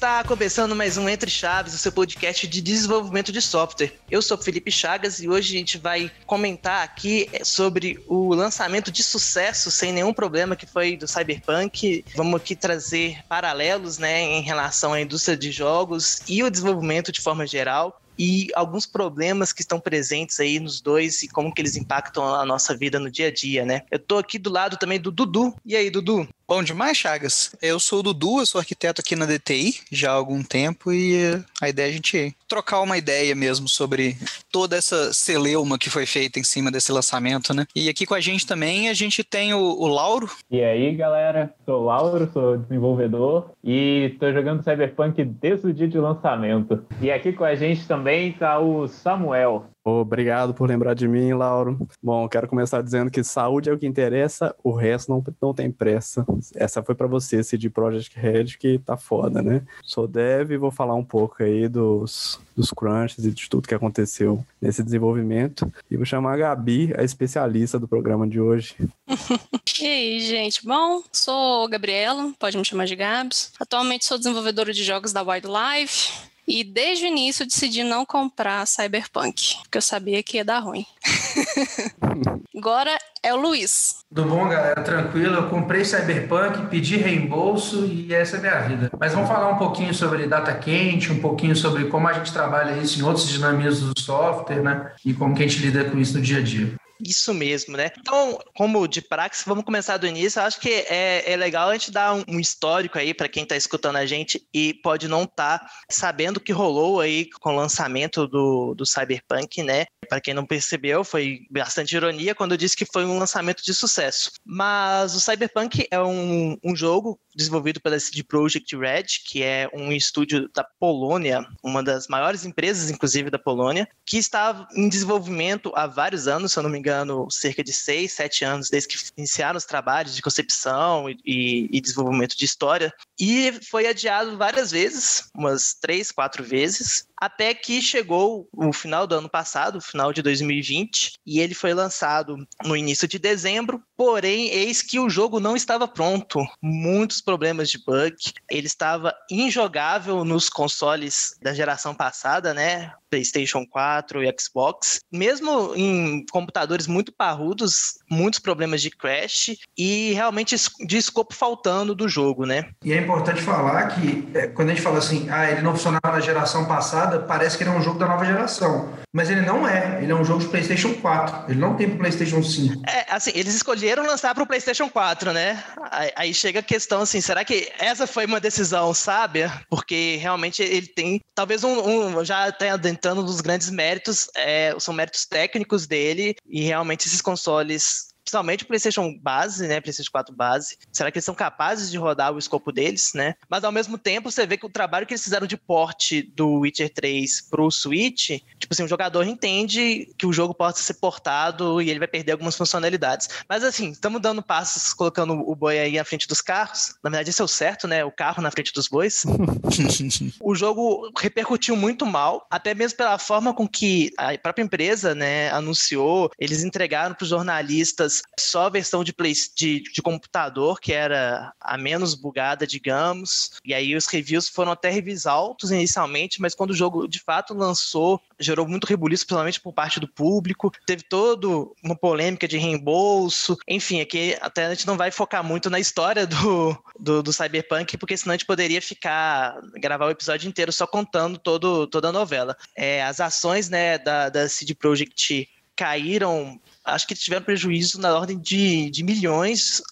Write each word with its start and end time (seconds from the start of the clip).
Está 0.00 0.24
começando 0.24 0.74
mais 0.74 0.96
um 0.96 1.06
Entre 1.10 1.30
Chaves, 1.30 1.74
o 1.74 1.78
seu 1.78 1.92
podcast 1.92 2.48
de 2.48 2.62
desenvolvimento 2.62 3.30
de 3.30 3.42
software. 3.42 3.92
Eu 4.10 4.22
sou 4.22 4.38
Felipe 4.38 4.70
Chagas 4.70 5.20
e 5.20 5.28
hoje 5.28 5.54
a 5.54 5.58
gente 5.58 5.76
vai 5.76 6.10
comentar 6.24 6.82
aqui 6.82 7.28
sobre 7.44 8.02
o 8.08 8.32
lançamento 8.32 8.90
de 8.90 9.02
sucesso 9.02 9.70
sem 9.70 9.92
nenhum 9.92 10.14
problema 10.14 10.56
que 10.56 10.64
foi 10.64 10.96
do 10.96 11.06
Cyberpunk. 11.06 12.02
Vamos 12.16 12.40
aqui 12.40 12.56
trazer 12.56 13.22
paralelos, 13.28 13.98
né, 13.98 14.22
em 14.22 14.40
relação 14.40 14.94
à 14.94 15.02
indústria 15.02 15.36
de 15.36 15.52
jogos 15.52 16.22
e 16.26 16.42
o 16.42 16.50
desenvolvimento 16.50 17.12
de 17.12 17.20
forma 17.20 17.46
geral 17.46 18.00
e 18.18 18.48
alguns 18.54 18.84
problemas 18.84 19.50
que 19.50 19.62
estão 19.62 19.80
presentes 19.80 20.38
aí 20.40 20.60
nos 20.60 20.80
dois 20.80 21.22
e 21.22 21.28
como 21.28 21.52
que 21.52 21.62
eles 21.62 21.74
impactam 21.74 22.22
a 22.34 22.44
nossa 22.44 22.76
vida 22.76 22.98
no 22.98 23.10
dia 23.10 23.28
a 23.28 23.30
dia, 23.32 23.64
né? 23.64 23.80
Eu 23.90 23.98
tô 23.98 24.18
aqui 24.18 24.38
do 24.38 24.50
lado 24.50 24.76
também 24.76 25.00
do 25.00 25.10
Dudu. 25.10 25.54
E 25.64 25.74
aí, 25.74 25.88
Dudu? 25.88 26.28
Bom 26.50 26.64
demais, 26.64 26.96
Chagas. 26.96 27.54
Eu 27.62 27.78
sou 27.78 28.00
o 28.00 28.02
Dudu, 28.02 28.40
eu 28.40 28.44
sou 28.44 28.58
arquiteto 28.58 29.00
aqui 29.00 29.14
na 29.14 29.24
DTI 29.24 29.72
já 29.92 30.10
há 30.10 30.14
algum 30.14 30.42
tempo 30.42 30.90
e 30.90 31.16
a 31.62 31.68
ideia 31.68 31.86
é 31.86 31.90
a 31.90 31.92
gente 31.92 32.34
trocar 32.48 32.80
uma 32.80 32.98
ideia 32.98 33.36
mesmo 33.36 33.68
sobre 33.68 34.16
toda 34.50 34.74
essa 34.74 35.12
celeuma 35.12 35.78
que 35.78 35.88
foi 35.88 36.06
feita 36.06 36.40
em 36.40 36.42
cima 36.42 36.68
desse 36.68 36.90
lançamento, 36.90 37.54
né? 37.54 37.66
E 37.72 37.88
aqui 37.88 38.04
com 38.04 38.14
a 38.14 38.20
gente 38.20 38.44
também 38.44 38.88
a 38.88 38.94
gente 38.94 39.22
tem 39.22 39.54
o, 39.54 39.60
o 39.60 39.86
Lauro. 39.86 40.28
E 40.50 40.60
aí, 40.60 40.92
galera? 40.96 41.54
Sou 41.64 41.82
o 41.82 41.84
Lauro, 41.84 42.28
sou 42.32 42.58
desenvolvedor 42.58 43.52
e 43.62 44.10
estou 44.12 44.32
jogando 44.32 44.64
Cyberpunk 44.64 45.22
desde 45.24 45.68
o 45.68 45.72
dia 45.72 45.86
de 45.86 45.98
lançamento. 45.98 46.84
E 47.00 47.12
aqui 47.12 47.32
com 47.32 47.44
a 47.44 47.54
gente 47.54 47.86
também 47.86 48.32
tá 48.32 48.58
o 48.58 48.88
Samuel. 48.88 49.66
Obrigado 49.84 50.52
por 50.52 50.68
lembrar 50.68 50.94
de 50.94 51.08
mim, 51.08 51.32
Lauro. 51.32 51.88
Bom, 52.02 52.28
quero 52.28 52.46
começar 52.46 52.82
dizendo 52.82 53.10
que 53.10 53.24
saúde 53.24 53.70
é 53.70 53.72
o 53.72 53.78
que 53.78 53.86
interessa, 53.86 54.54
o 54.62 54.72
resto 54.72 55.10
não, 55.10 55.24
não 55.40 55.54
tem 55.54 55.70
pressa. 55.70 56.24
Essa 56.54 56.82
foi 56.82 56.94
para 56.94 57.06
você, 57.06 57.42
CD 57.42 57.70
Project 57.70 58.18
Red, 58.18 58.44
que 58.58 58.78
tá 58.78 58.96
foda, 58.96 59.42
né? 59.42 59.62
Sou 59.82 60.06
dev 60.06 60.52
e 60.52 60.58
vou 60.58 60.70
falar 60.70 60.94
um 60.94 61.04
pouco 61.04 61.42
aí 61.42 61.66
dos, 61.66 62.38
dos 62.54 62.70
crunches 62.70 63.24
e 63.24 63.30
de 63.30 63.48
tudo 63.48 63.68
que 63.68 63.74
aconteceu 63.74 64.44
nesse 64.60 64.82
desenvolvimento. 64.82 65.70
E 65.90 65.96
vou 65.96 66.04
chamar 66.04 66.34
a 66.34 66.36
Gabi, 66.36 66.92
a 66.96 67.02
especialista 67.02 67.78
do 67.78 67.88
programa 67.88 68.28
de 68.28 68.40
hoje. 68.40 68.76
e 69.80 69.86
aí, 69.86 70.20
gente? 70.20 70.64
Bom, 70.64 71.02
sou 71.10 71.66
Gabriela, 71.68 72.32
pode 72.38 72.58
me 72.58 72.64
chamar 72.64 72.84
de 72.84 72.96
Gabs. 72.96 73.52
Atualmente 73.58 74.04
sou 74.04 74.18
desenvolvedora 74.18 74.72
de 74.72 74.84
jogos 74.84 75.12
da 75.12 75.22
Wildlife. 75.22 76.29
E 76.52 76.64
desde 76.64 77.04
o 77.04 77.06
início 77.06 77.46
decidi 77.46 77.84
não 77.84 78.04
comprar 78.04 78.66
Cyberpunk, 78.66 79.56
porque 79.62 79.78
eu 79.78 79.82
sabia 79.82 80.20
que 80.20 80.36
ia 80.36 80.44
dar 80.44 80.58
ruim. 80.58 80.84
Agora 82.58 82.98
é 83.22 83.32
o 83.32 83.36
Luiz. 83.36 84.00
Tudo 84.12 84.28
bom, 84.28 84.48
galera? 84.48 84.82
Tranquilo. 84.82 85.36
Eu 85.36 85.48
comprei 85.48 85.84
Cyberpunk, 85.84 86.66
pedi 86.66 86.96
reembolso 86.96 87.86
e 87.86 88.12
essa 88.12 88.36
é 88.36 88.38
a 88.38 88.42
minha 88.42 88.60
vida. 88.68 88.90
Mas 88.98 89.14
vamos 89.14 89.28
falar 89.28 89.48
um 89.48 89.58
pouquinho 89.58 89.94
sobre 89.94 90.26
data 90.26 90.52
quente, 90.54 91.12
um 91.12 91.20
pouquinho 91.20 91.54
sobre 91.54 91.84
como 91.84 92.08
a 92.08 92.14
gente 92.14 92.32
trabalha 92.32 92.76
isso 92.82 92.98
em 92.98 93.04
outros 93.04 93.28
dinamismos 93.28 93.94
do 93.94 94.00
software, 94.00 94.60
né? 94.60 94.90
E 95.06 95.14
como 95.14 95.36
que 95.36 95.44
a 95.44 95.46
gente 95.46 95.62
lida 95.62 95.84
com 95.84 95.98
isso 95.98 96.18
no 96.18 96.20
dia 96.20 96.38
a 96.38 96.42
dia. 96.42 96.74
Isso 97.04 97.32
mesmo, 97.32 97.76
né? 97.76 97.90
Então, 97.98 98.38
como 98.54 98.86
de 98.86 99.00
praxe, 99.00 99.44
vamos 99.46 99.64
começar 99.64 99.96
do 99.96 100.06
início. 100.06 100.40
Eu 100.40 100.44
acho 100.44 100.60
que 100.60 100.68
é, 100.68 101.32
é 101.32 101.36
legal 101.36 101.68
a 101.68 101.72
gente 101.72 101.90
dar 101.90 102.14
um, 102.14 102.40
histórico 102.40 102.98
aí 102.98 103.14
para 103.14 103.28
quem 103.28 103.42
está 103.42 103.56
escutando 103.56 103.96
a 103.96 104.06
gente 104.06 104.46
e 104.52 104.74
pode 104.74 105.08
não 105.08 105.24
estar 105.24 105.58
tá 105.58 105.70
sabendo 105.90 106.38
o 106.38 106.40
que 106.40 106.52
rolou 106.52 107.00
aí 107.00 107.28
com 107.40 107.52
o 107.52 107.56
lançamento 107.56 108.26
do, 108.26 108.74
do 108.74 108.86
Cyberpunk, 108.86 109.62
né? 109.62 109.86
Para 110.08 110.20
quem 110.20 110.34
não 110.34 110.46
percebeu, 110.46 111.04
foi 111.04 111.40
bastante 111.50 111.94
ironia 111.94 112.34
quando 112.34 112.52
eu 112.52 112.58
disse 112.58 112.76
que 112.76 112.86
foi 112.86 113.04
um 113.04 113.18
lançamento 113.18 113.62
de 113.62 113.72
sucesso. 113.72 114.32
Mas 114.44 115.14
o 115.14 115.20
Cyberpunk 115.20 115.86
é 115.90 116.00
um, 116.00 116.56
um 116.64 116.74
jogo 116.74 117.18
desenvolvido 117.40 117.80
pela 117.80 117.98
CD 117.98 118.22
Projekt 118.22 118.76
Red, 118.76 119.06
que 119.24 119.42
é 119.42 119.68
um 119.72 119.90
estúdio 119.90 120.48
da 120.54 120.62
Polônia, 120.62 121.44
uma 121.62 121.82
das 121.82 122.06
maiores 122.06 122.44
empresas, 122.44 122.90
inclusive, 122.90 123.30
da 123.30 123.38
Polônia, 123.38 123.88
que 124.04 124.18
está 124.18 124.68
em 124.76 124.88
desenvolvimento 124.88 125.72
há 125.74 125.86
vários 125.86 126.28
anos, 126.28 126.52
se 126.52 126.58
eu 126.58 126.62
não 126.62 126.70
me 126.70 126.78
engano, 126.78 127.30
cerca 127.30 127.64
de 127.64 127.72
seis, 127.72 128.12
sete 128.12 128.44
anos, 128.44 128.68
desde 128.68 128.88
que 128.88 128.96
iniciaram 129.16 129.56
os 129.56 129.64
trabalhos 129.64 130.14
de 130.14 130.22
concepção 130.22 131.08
e, 131.08 131.68
e 131.72 131.80
desenvolvimento 131.80 132.36
de 132.36 132.44
história, 132.44 132.92
e 133.18 133.52
foi 133.70 133.86
adiado 133.86 134.36
várias 134.36 134.70
vezes, 134.70 135.28
umas 135.34 135.74
três, 135.74 136.12
quatro 136.12 136.44
vezes, 136.44 137.06
até 137.20 137.52
que 137.52 137.82
chegou 137.82 138.48
o 138.52 138.72
final 138.72 139.06
do 139.06 139.14
ano 139.14 139.28
passado, 139.28 139.80
final 139.80 140.12
de 140.12 140.22
2020, 140.22 141.14
e 141.26 141.38
ele 141.38 141.54
foi 141.54 141.74
lançado 141.74 142.36
no 142.64 142.76
início 142.76 143.06
de 143.06 143.18
dezembro. 143.18 143.82
Porém, 143.96 144.48
eis 144.48 144.80
que 144.80 144.98
o 144.98 145.10
jogo 145.10 145.38
não 145.38 145.54
estava 145.54 145.86
pronto, 145.86 146.40
muitos 146.62 147.20
problemas 147.20 147.68
de 147.68 147.78
bug. 147.84 148.16
Ele 148.50 148.66
estava 148.66 149.14
injogável 149.30 150.24
nos 150.24 150.48
consoles 150.48 151.36
da 151.42 151.52
geração 151.52 151.94
passada, 151.94 152.54
né? 152.54 152.94
PlayStation 153.10 153.66
4 153.66 154.22
e 154.22 154.34
Xbox. 154.38 155.00
Mesmo 155.12 155.74
em 155.74 156.24
computadores 156.30 156.86
muito 156.86 157.12
parrudos, 157.12 157.98
muitos 158.10 158.38
problemas 158.38 158.80
de 158.80 158.90
crash 158.90 159.56
e 159.76 160.12
realmente 160.12 160.56
de 160.86 160.96
escopo 160.96 161.34
faltando 161.34 161.94
do 161.94 162.08
jogo, 162.08 162.46
né? 162.46 162.70
E 162.84 162.92
é 162.92 162.98
importante 162.98 163.40
falar 163.42 163.88
que 163.88 164.28
é, 164.34 164.46
quando 164.46 164.70
a 164.70 164.74
gente 164.74 164.82
fala 164.82 164.98
assim, 164.98 165.28
ah, 165.30 165.50
ele 165.50 165.62
não 165.62 165.72
funcionava 165.72 166.12
na 166.12 166.20
geração 166.20 166.64
passada, 166.66 167.20
parece 167.20 167.56
que 167.56 167.64
ele 167.64 167.70
é 167.70 167.74
um 167.74 167.82
jogo 167.82 167.98
da 167.98 168.06
nova 168.06 168.24
geração. 168.24 168.92
Mas 169.12 169.28
ele 169.28 169.40
não 169.40 169.66
é. 169.66 170.00
Ele 170.02 170.12
é 170.12 170.14
um 170.14 170.24
jogo 170.24 170.40
de 170.40 170.48
PlayStation 170.48 170.94
4. 170.94 171.50
Ele 171.50 171.60
não 171.60 171.74
tem 171.74 171.88
pro 171.88 171.98
PlayStation 171.98 172.42
5. 172.42 172.82
É, 172.88 173.06
assim, 173.08 173.32
eles 173.34 173.54
escolheram 173.54 174.06
lançar 174.06 174.34
pro 174.34 174.46
PlayStation 174.46 174.88
4, 174.88 175.32
né? 175.32 175.62
Aí, 175.90 176.12
aí 176.14 176.34
chega 176.34 176.60
a 176.60 176.62
questão 176.62 177.02
assim, 177.02 177.20
será 177.20 177.44
que 177.44 177.70
essa 177.78 178.06
foi 178.06 178.26
uma 178.26 178.40
decisão 178.40 178.94
sábia? 178.94 179.52
Porque 179.68 180.16
realmente 180.20 180.62
ele 180.62 180.86
tem, 180.86 181.20
talvez 181.34 181.64
um, 181.64 181.80
um 181.80 182.24
já 182.24 182.52
tenha 182.52 182.76
entrando 183.00 183.22
nos 183.22 183.40
grandes 183.40 183.70
méritos, 183.70 184.28
é, 184.36 184.78
são 184.78 184.92
méritos 184.92 185.24
técnicos 185.24 185.86
dele, 185.86 186.36
e 186.46 186.62
realmente 186.62 187.08
esses 187.08 187.22
consoles 187.22 188.09
principalmente 188.30 188.62
o 188.62 188.66
PlayStation 188.66 189.18
base, 189.20 189.66
né, 189.66 189.80
PlayStation 189.80 190.12
4 190.12 190.34
base. 190.34 190.78
Será 190.92 191.10
que 191.10 191.18
eles 191.18 191.24
são 191.24 191.34
capazes 191.34 191.90
de 191.90 191.98
rodar 191.98 192.32
o 192.32 192.38
escopo 192.38 192.70
deles, 192.70 193.10
né? 193.12 193.34
Mas 193.48 193.64
ao 193.64 193.72
mesmo 193.72 193.98
tempo, 193.98 194.30
você 194.30 194.46
vê 194.46 194.56
que 194.56 194.64
o 194.64 194.70
trabalho 194.70 195.04
que 195.04 195.12
eles 195.12 195.24
fizeram 195.24 195.48
de 195.48 195.56
porte 195.56 196.22
do 196.22 196.60
Witcher 196.60 196.92
3 196.94 197.48
pro 197.50 197.70
Switch, 197.70 198.40
tipo 198.58 198.72
assim, 198.72 198.84
o 198.84 198.88
jogador 198.88 199.24
entende 199.24 200.08
que 200.16 200.26
o 200.26 200.32
jogo 200.32 200.54
pode 200.54 200.78
ser 200.78 200.94
portado 200.94 201.82
e 201.82 201.90
ele 201.90 201.98
vai 201.98 202.06
perder 202.06 202.32
algumas 202.32 202.56
funcionalidades. 202.56 203.28
Mas 203.48 203.64
assim, 203.64 203.90
estamos 203.90 204.20
dando 204.20 204.42
passos, 204.42 204.94
colocando 204.94 205.32
o 205.32 205.56
boi 205.56 205.80
aí 205.80 205.98
à 205.98 206.04
frente 206.04 206.28
dos 206.28 206.40
carros. 206.40 206.94
Na 207.02 207.10
verdade, 207.10 207.30
isso 207.30 207.42
é 207.42 207.44
o 207.44 207.48
certo, 207.48 207.88
né? 207.88 208.04
O 208.04 208.12
carro 208.12 208.40
na 208.40 208.50
frente 208.50 208.72
dos 208.72 208.86
bois. 208.86 209.24
o 210.40 210.54
jogo 210.54 211.10
repercutiu 211.18 211.74
muito 211.74 212.06
mal, 212.06 212.46
até 212.48 212.74
mesmo 212.74 212.96
pela 212.96 213.18
forma 213.18 213.52
com 213.52 213.66
que 213.66 214.12
a 214.16 214.38
própria 214.38 214.62
empresa, 214.62 215.14
né, 215.16 215.50
anunciou, 215.50 216.30
eles 216.38 216.62
entregaram 216.62 217.14
para 217.14 217.24
os 217.24 217.30
jornalistas 217.30 218.19
só 218.38 218.66
a 218.66 218.70
versão 218.70 219.04
de, 219.04 219.12
play, 219.12 219.32
de, 219.54 219.82
de, 219.82 220.02
computador, 220.02 220.80
que 220.80 220.92
era 220.92 221.52
a 221.60 221.76
menos 221.76 222.14
bugada, 222.14 222.66
digamos. 222.66 223.52
E 223.64 223.74
aí 223.74 223.94
os 223.94 224.06
reviews 224.06 224.48
foram 224.48 224.72
até 224.72 224.90
reviews 224.90 225.26
altos 225.26 225.70
inicialmente, 225.70 226.40
mas 226.40 226.54
quando 226.54 226.70
o 226.70 226.76
jogo 226.76 227.06
de 227.06 227.20
fato 227.20 227.54
lançou, 227.54 228.20
gerou 228.38 228.66
muito 228.66 228.86
rebuliço, 228.86 229.26
principalmente 229.26 229.60
por 229.60 229.72
parte 229.72 230.00
do 230.00 230.08
público. 230.08 230.72
Teve 230.86 231.02
toda 231.02 231.46
uma 231.82 231.96
polêmica 231.96 232.48
de 232.48 232.58
reembolso. 232.58 233.56
Enfim, 233.68 234.00
aqui 234.00 234.36
até 234.40 234.66
a 234.66 234.74
gente 234.74 234.86
não 234.86 234.96
vai 234.96 235.10
focar 235.10 235.44
muito 235.44 235.68
na 235.68 235.78
história 235.78 236.26
do, 236.26 236.76
do, 236.98 237.22
do 237.22 237.32
Cyberpunk, 237.32 237.96
porque 237.98 238.16
senão 238.16 238.32
a 238.32 238.36
gente 238.36 238.46
poderia 238.46 238.80
ficar, 238.80 239.60
gravar 239.74 240.06
o 240.06 240.10
episódio 240.10 240.48
inteiro 240.48 240.72
só 240.72 240.86
contando 240.86 241.38
todo, 241.38 241.86
toda 241.86 242.08
a 242.08 242.12
novela. 242.12 242.56
É, 242.76 243.02
as 243.02 243.20
ações 243.20 243.68
né, 243.68 243.98
da, 243.98 244.28
da 244.28 244.48
CD 244.48 244.74
Projekt 244.74 245.48
caíram 245.80 246.60
acho 246.84 247.06
que 247.06 247.14
tiveram 247.14 247.42
prejuízo 247.42 247.98
na 247.98 248.14
ordem 248.14 248.38
de, 248.38 248.90
de 248.90 249.02
milhões 249.02 249.82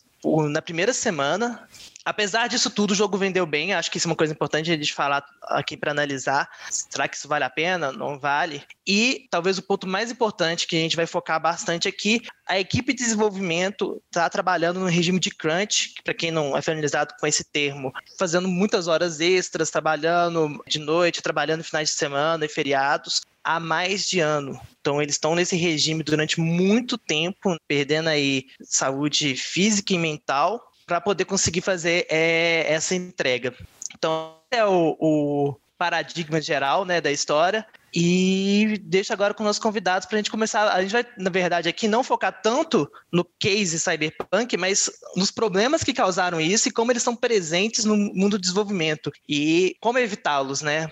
na 0.51 0.61
primeira 0.61 0.93
semana. 0.93 1.67
Apesar 2.05 2.47
disso 2.47 2.71
tudo, 2.71 2.91
o 2.91 2.95
jogo 2.95 3.17
vendeu 3.17 3.47
bem. 3.47 3.73
Acho 3.73 3.91
que 3.91 3.97
isso 3.97 4.07
é 4.07 4.11
uma 4.11 4.17
coisa 4.17 4.33
importante 4.33 4.71
a 4.71 4.75
gente 4.75 4.93
falar 4.93 5.25
aqui 5.43 5.77
para 5.77 5.93
analisar. 5.93 6.49
Será 6.71 7.07
que 7.07 7.17
isso 7.17 7.29
vale 7.29 7.45
a 7.45 7.51
pena? 7.51 7.93
Não 7.93 8.19
vale? 8.19 8.63
E 8.87 9.27
talvez 9.31 9.57
o 9.59 9.63
ponto 9.63 9.87
mais 9.87 10.11
importante 10.11 10.67
que 10.67 10.77
a 10.77 10.81
gente 10.81 10.97
vai 10.97 11.07
focar 11.07 11.41
bastante 11.41 11.87
aqui, 11.89 12.23
a 12.47 12.59
equipe 12.59 12.93
de 12.93 13.03
desenvolvimento 13.03 14.03
está 14.07 14.29
trabalhando 14.29 14.81
no 14.81 14.87
regime 14.87 15.21
de 15.21 15.31
crunch, 15.31 15.95
para 16.03 16.15
quem 16.15 16.31
não 16.31 16.57
é 16.57 16.63
familiarizado 16.63 17.15
com 17.19 17.27
esse 17.27 17.45
termo, 17.45 17.93
fazendo 18.19 18.49
muitas 18.49 18.89
horas 18.89 19.21
extras, 19.21 19.71
trabalhando 19.71 20.63
de 20.67 20.79
noite, 20.79 21.23
trabalhando 21.23 21.65
finais 21.65 21.91
de 21.91 21.95
semana 21.95 22.45
e 22.45 22.49
feriados 22.49 23.21
há 23.43 23.59
mais 23.59 24.09
de 24.09 24.21
ano. 24.21 24.61
Então 24.81 25.01
eles 25.01 25.15
estão 25.15 25.35
nesse 25.35 25.57
regime 25.57 26.03
durante 26.03 26.41
muito 26.41 26.97
tempo, 26.97 27.57
perdendo 27.67 28.09
aí 28.09 28.47
saúde 28.63 29.37
física 29.37 29.93
e 29.93 29.99
mental 29.99 30.63
para 30.87 31.01
poder 31.01 31.25
conseguir 31.25 31.61
fazer 31.61 32.07
é, 32.09 32.67
essa 32.73 32.95
entrega. 32.95 33.55
Então 33.95 34.37
é 34.51 34.65
o, 34.65 34.97
o 34.99 35.57
paradigma 35.77 36.41
geral 36.41 36.85
né, 36.85 37.01
da 37.01 37.13
história. 37.13 37.67
E 37.95 38.81
deixo 38.83 39.13
agora 39.13 39.35
com 39.35 39.43
nossos 39.43 39.63
convidados 39.63 40.07
para 40.07 40.17
a 40.17 40.19
gente 40.19 40.31
começar. 40.31 40.69
A 40.71 40.83
gente 40.83 40.93
vai, 40.93 41.07
na 41.17 41.31
verdade, 41.31 41.69
aqui 41.69 41.89
não 41.89 42.05
focar 42.05 42.41
tanto 42.43 42.91
no 43.11 43.25
case 43.39 43.79
cyberpunk, 43.79 44.57
mas 44.57 44.91
nos 45.17 45.31
problemas 45.31 45.83
que 45.83 45.93
causaram 45.93 46.41
isso 46.41 46.69
e 46.69 46.73
como 46.73 46.93
eles 46.93 47.03
são 47.03 47.17
presentes 47.17 47.85
no 47.85 47.97
mundo 47.97 48.39
do 48.39 48.39
desenvolvimento 48.39 49.11
e 49.29 49.77
como 49.81 49.99
evitá-los, 49.99 50.61
né? 50.61 50.89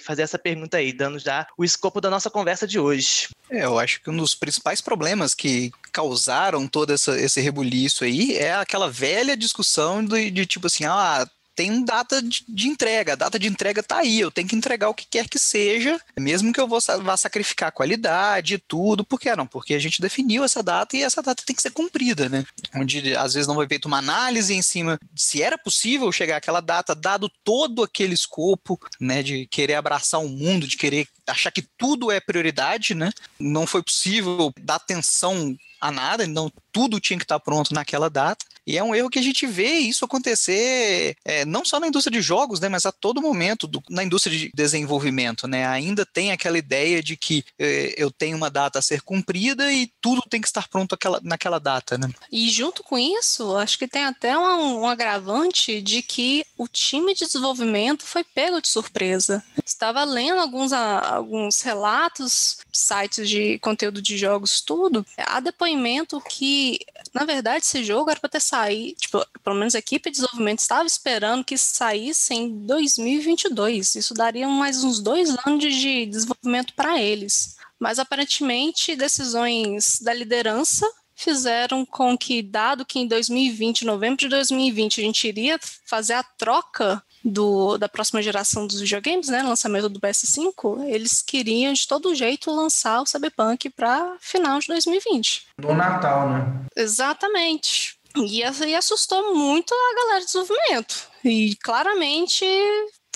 Fazer 0.00 0.22
essa 0.22 0.38
pergunta 0.38 0.76
aí, 0.76 0.92
dando 0.92 1.18
já 1.18 1.46
o 1.56 1.64
escopo 1.64 2.00
da 2.00 2.10
nossa 2.10 2.30
conversa 2.30 2.66
de 2.66 2.78
hoje. 2.78 3.28
É, 3.50 3.64
eu 3.64 3.78
acho 3.78 4.02
que 4.02 4.10
um 4.10 4.16
dos 4.16 4.34
principais 4.34 4.80
problemas 4.80 5.34
que 5.34 5.70
causaram 5.92 6.66
todo 6.68 6.92
essa, 6.92 7.18
esse 7.20 7.40
rebuliço 7.40 8.04
aí 8.04 8.36
é 8.36 8.54
aquela 8.54 8.88
velha 8.90 9.36
discussão 9.36 10.04
de, 10.04 10.30
de 10.30 10.46
tipo 10.46 10.66
assim, 10.66 10.84
ah, 10.84 11.26
tem 11.60 11.84
data 11.84 12.22
de, 12.22 12.42
de, 12.48 12.68
entrega, 12.68 13.12
a 13.12 13.16
data 13.16 13.38
de 13.38 13.46
entrega 13.46 13.82
tá 13.82 13.98
aí, 13.98 14.18
eu 14.18 14.30
tenho 14.30 14.48
que 14.48 14.56
entregar 14.56 14.88
o 14.88 14.94
que 14.94 15.06
quer 15.06 15.28
que 15.28 15.38
seja, 15.38 16.00
mesmo 16.18 16.54
que 16.54 16.58
eu 16.58 16.66
vou, 16.66 16.78
vá 17.02 17.18
sacrificar 17.18 17.68
a 17.68 17.72
qualidade 17.72 18.54
e 18.54 18.58
tudo, 18.58 19.04
por 19.04 19.20
que 19.20 19.36
não? 19.36 19.46
Porque 19.46 19.74
a 19.74 19.78
gente 19.78 20.00
definiu 20.00 20.42
essa 20.42 20.62
data 20.62 20.96
e 20.96 21.02
essa 21.02 21.22
data 21.22 21.42
tem 21.44 21.54
que 21.54 21.60
ser 21.60 21.72
cumprida, 21.72 22.30
né? 22.30 22.46
Onde 22.74 23.14
às 23.14 23.34
vezes 23.34 23.46
não 23.46 23.54
foi 23.54 23.68
feita 23.68 23.86
uma 23.86 23.98
análise 23.98 24.54
em 24.54 24.62
cima 24.62 24.98
se 25.14 25.42
era 25.42 25.58
possível 25.58 26.10
chegar 26.10 26.38
àquela 26.38 26.62
data, 26.62 26.94
dado 26.94 27.30
todo 27.44 27.82
aquele 27.82 28.14
escopo, 28.14 28.80
né, 28.98 29.22
de 29.22 29.46
querer 29.46 29.74
abraçar 29.74 30.18
o 30.18 30.30
mundo, 30.30 30.66
de 30.66 30.78
querer 30.78 31.06
achar 31.26 31.50
que 31.50 31.60
tudo 31.76 32.10
é 32.10 32.20
prioridade, 32.20 32.94
né? 32.94 33.10
Não 33.38 33.66
foi 33.66 33.82
possível 33.82 34.50
dar 34.62 34.76
atenção 34.76 35.54
a 35.80 35.90
nada, 35.90 36.24
então 36.24 36.52
tudo 36.72 37.00
tinha 37.00 37.18
que 37.18 37.24
estar 37.24 37.40
pronto 37.40 37.74
naquela 37.74 38.08
data. 38.08 38.44
E 38.66 38.78
é 38.78 38.84
um 38.84 38.94
erro 38.94 39.10
que 39.10 39.18
a 39.18 39.22
gente 39.22 39.46
vê 39.46 39.78
isso 39.78 40.04
acontecer 40.04 41.16
é, 41.24 41.44
não 41.44 41.64
só 41.64 41.80
na 41.80 41.88
indústria 41.88 42.16
de 42.16 42.24
jogos, 42.24 42.60
né, 42.60 42.68
mas 42.68 42.86
a 42.86 42.92
todo 42.92 43.20
momento 43.20 43.66
do, 43.66 43.82
na 43.88 44.04
indústria 44.04 44.36
de 44.36 44.50
desenvolvimento. 44.54 45.48
Né, 45.48 45.66
ainda 45.66 46.06
tem 46.06 46.30
aquela 46.30 46.58
ideia 46.58 47.02
de 47.02 47.16
que 47.16 47.44
é, 47.58 47.94
eu 47.96 48.10
tenho 48.10 48.36
uma 48.36 48.50
data 48.50 48.78
a 48.78 48.82
ser 48.82 49.02
cumprida 49.02 49.72
e 49.72 49.90
tudo 50.00 50.22
tem 50.28 50.40
que 50.40 50.46
estar 50.46 50.68
pronto 50.68 50.94
aquela, 50.94 51.20
naquela 51.22 51.58
data. 51.58 51.98
Né? 51.98 52.08
E 52.30 52.48
junto 52.50 52.82
com 52.82 52.98
isso, 52.98 53.56
acho 53.56 53.78
que 53.78 53.88
tem 53.88 54.04
até 54.04 54.38
um, 54.38 54.82
um 54.82 54.86
agravante 54.86 55.80
de 55.80 56.02
que 56.02 56.44
o 56.56 56.68
time 56.68 57.14
de 57.14 57.24
desenvolvimento 57.24 58.04
foi 58.04 58.22
pego 58.22 58.60
de 58.60 58.68
surpresa. 58.68 59.42
Estava 59.64 60.04
lendo 60.04 60.40
alguns, 60.40 60.72
alguns 60.72 61.62
relatos, 61.62 62.58
sites 62.72 63.28
de 63.28 63.58
conteúdo 63.58 64.00
de 64.00 64.16
jogos, 64.16 64.60
tudo. 64.60 65.04
Há 65.16 65.40
depoimento 65.70 66.20
que, 66.20 66.80
na 67.14 67.24
verdade, 67.24 67.64
esse 67.64 67.84
jogo 67.84 68.10
era 68.10 68.18
para 68.18 68.30
ter 68.30 68.40
sair, 68.40 68.94
tipo, 68.94 69.24
pelo 69.42 69.56
menos 69.56 69.74
a 69.74 69.78
equipe 69.78 70.10
de 70.10 70.16
desenvolvimento 70.16 70.58
estava 70.58 70.86
esperando 70.86 71.44
que 71.44 71.56
saísse 71.56 72.34
em 72.34 72.66
2022. 72.66 73.94
Isso 73.94 74.14
daria 74.14 74.48
mais 74.48 74.82
uns 74.82 75.00
dois 75.00 75.30
anos 75.46 75.62
de 75.62 76.06
desenvolvimento 76.06 76.74
para 76.74 77.00
eles. 77.00 77.56
Mas 77.78 77.98
aparentemente 77.98 78.96
decisões 78.96 80.00
da 80.00 80.12
liderança 80.12 80.86
fizeram 81.14 81.84
com 81.84 82.16
que, 82.16 82.42
dado 82.42 82.84
que 82.84 82.98
em 82.98 83.06
2020, 83.06 83.84
novembro 83.84 84.16
de 84.16 84.28
2020, 84.28 85.00
a 85.00 85.04
gente 85.04 85.28
iria 85.28 85.60
fazer 85.86 86.14
a 86.14 86.22
troca 86.22 87.02
do, 87.24 87.76
da 87.76 87.88
próxima 87.88 88.22
geração 88.22 88.66
dos 88.66 88.80
videogames, 88.80 89.28
né, 89.28 89.42
lançamento 89.42 89.88
do 89.88 90.00
PS5, 90.00 90.84
eles 90.86 91.22
queriam 91.22 91.72
de 91.72 91.86
todo 91.86 92.14
jeito 92.14 92.50
lançar 92.50 93.00
o 93.02 93.06
Cyberpunk 93.06 93.70
para 93.70 94.16
final 94.20 94.58
de 94.58 94.68
2020. 94.68 95.46
No 95.58 95.74
Natal, 95.74 96.30
né? 96.30 96.66
Exatamente. 96.76 97.98
E, 98.16 98.40
e 98.40 98.74
assustou 98.74 99.34
muito 99.34 99.72
a 99.72 99.94
galera 100.02 100.20
de 100.20 100.26
desenvolvimento. 100.26 101.08
E 101.24 101.54
claramente 101.56 102.44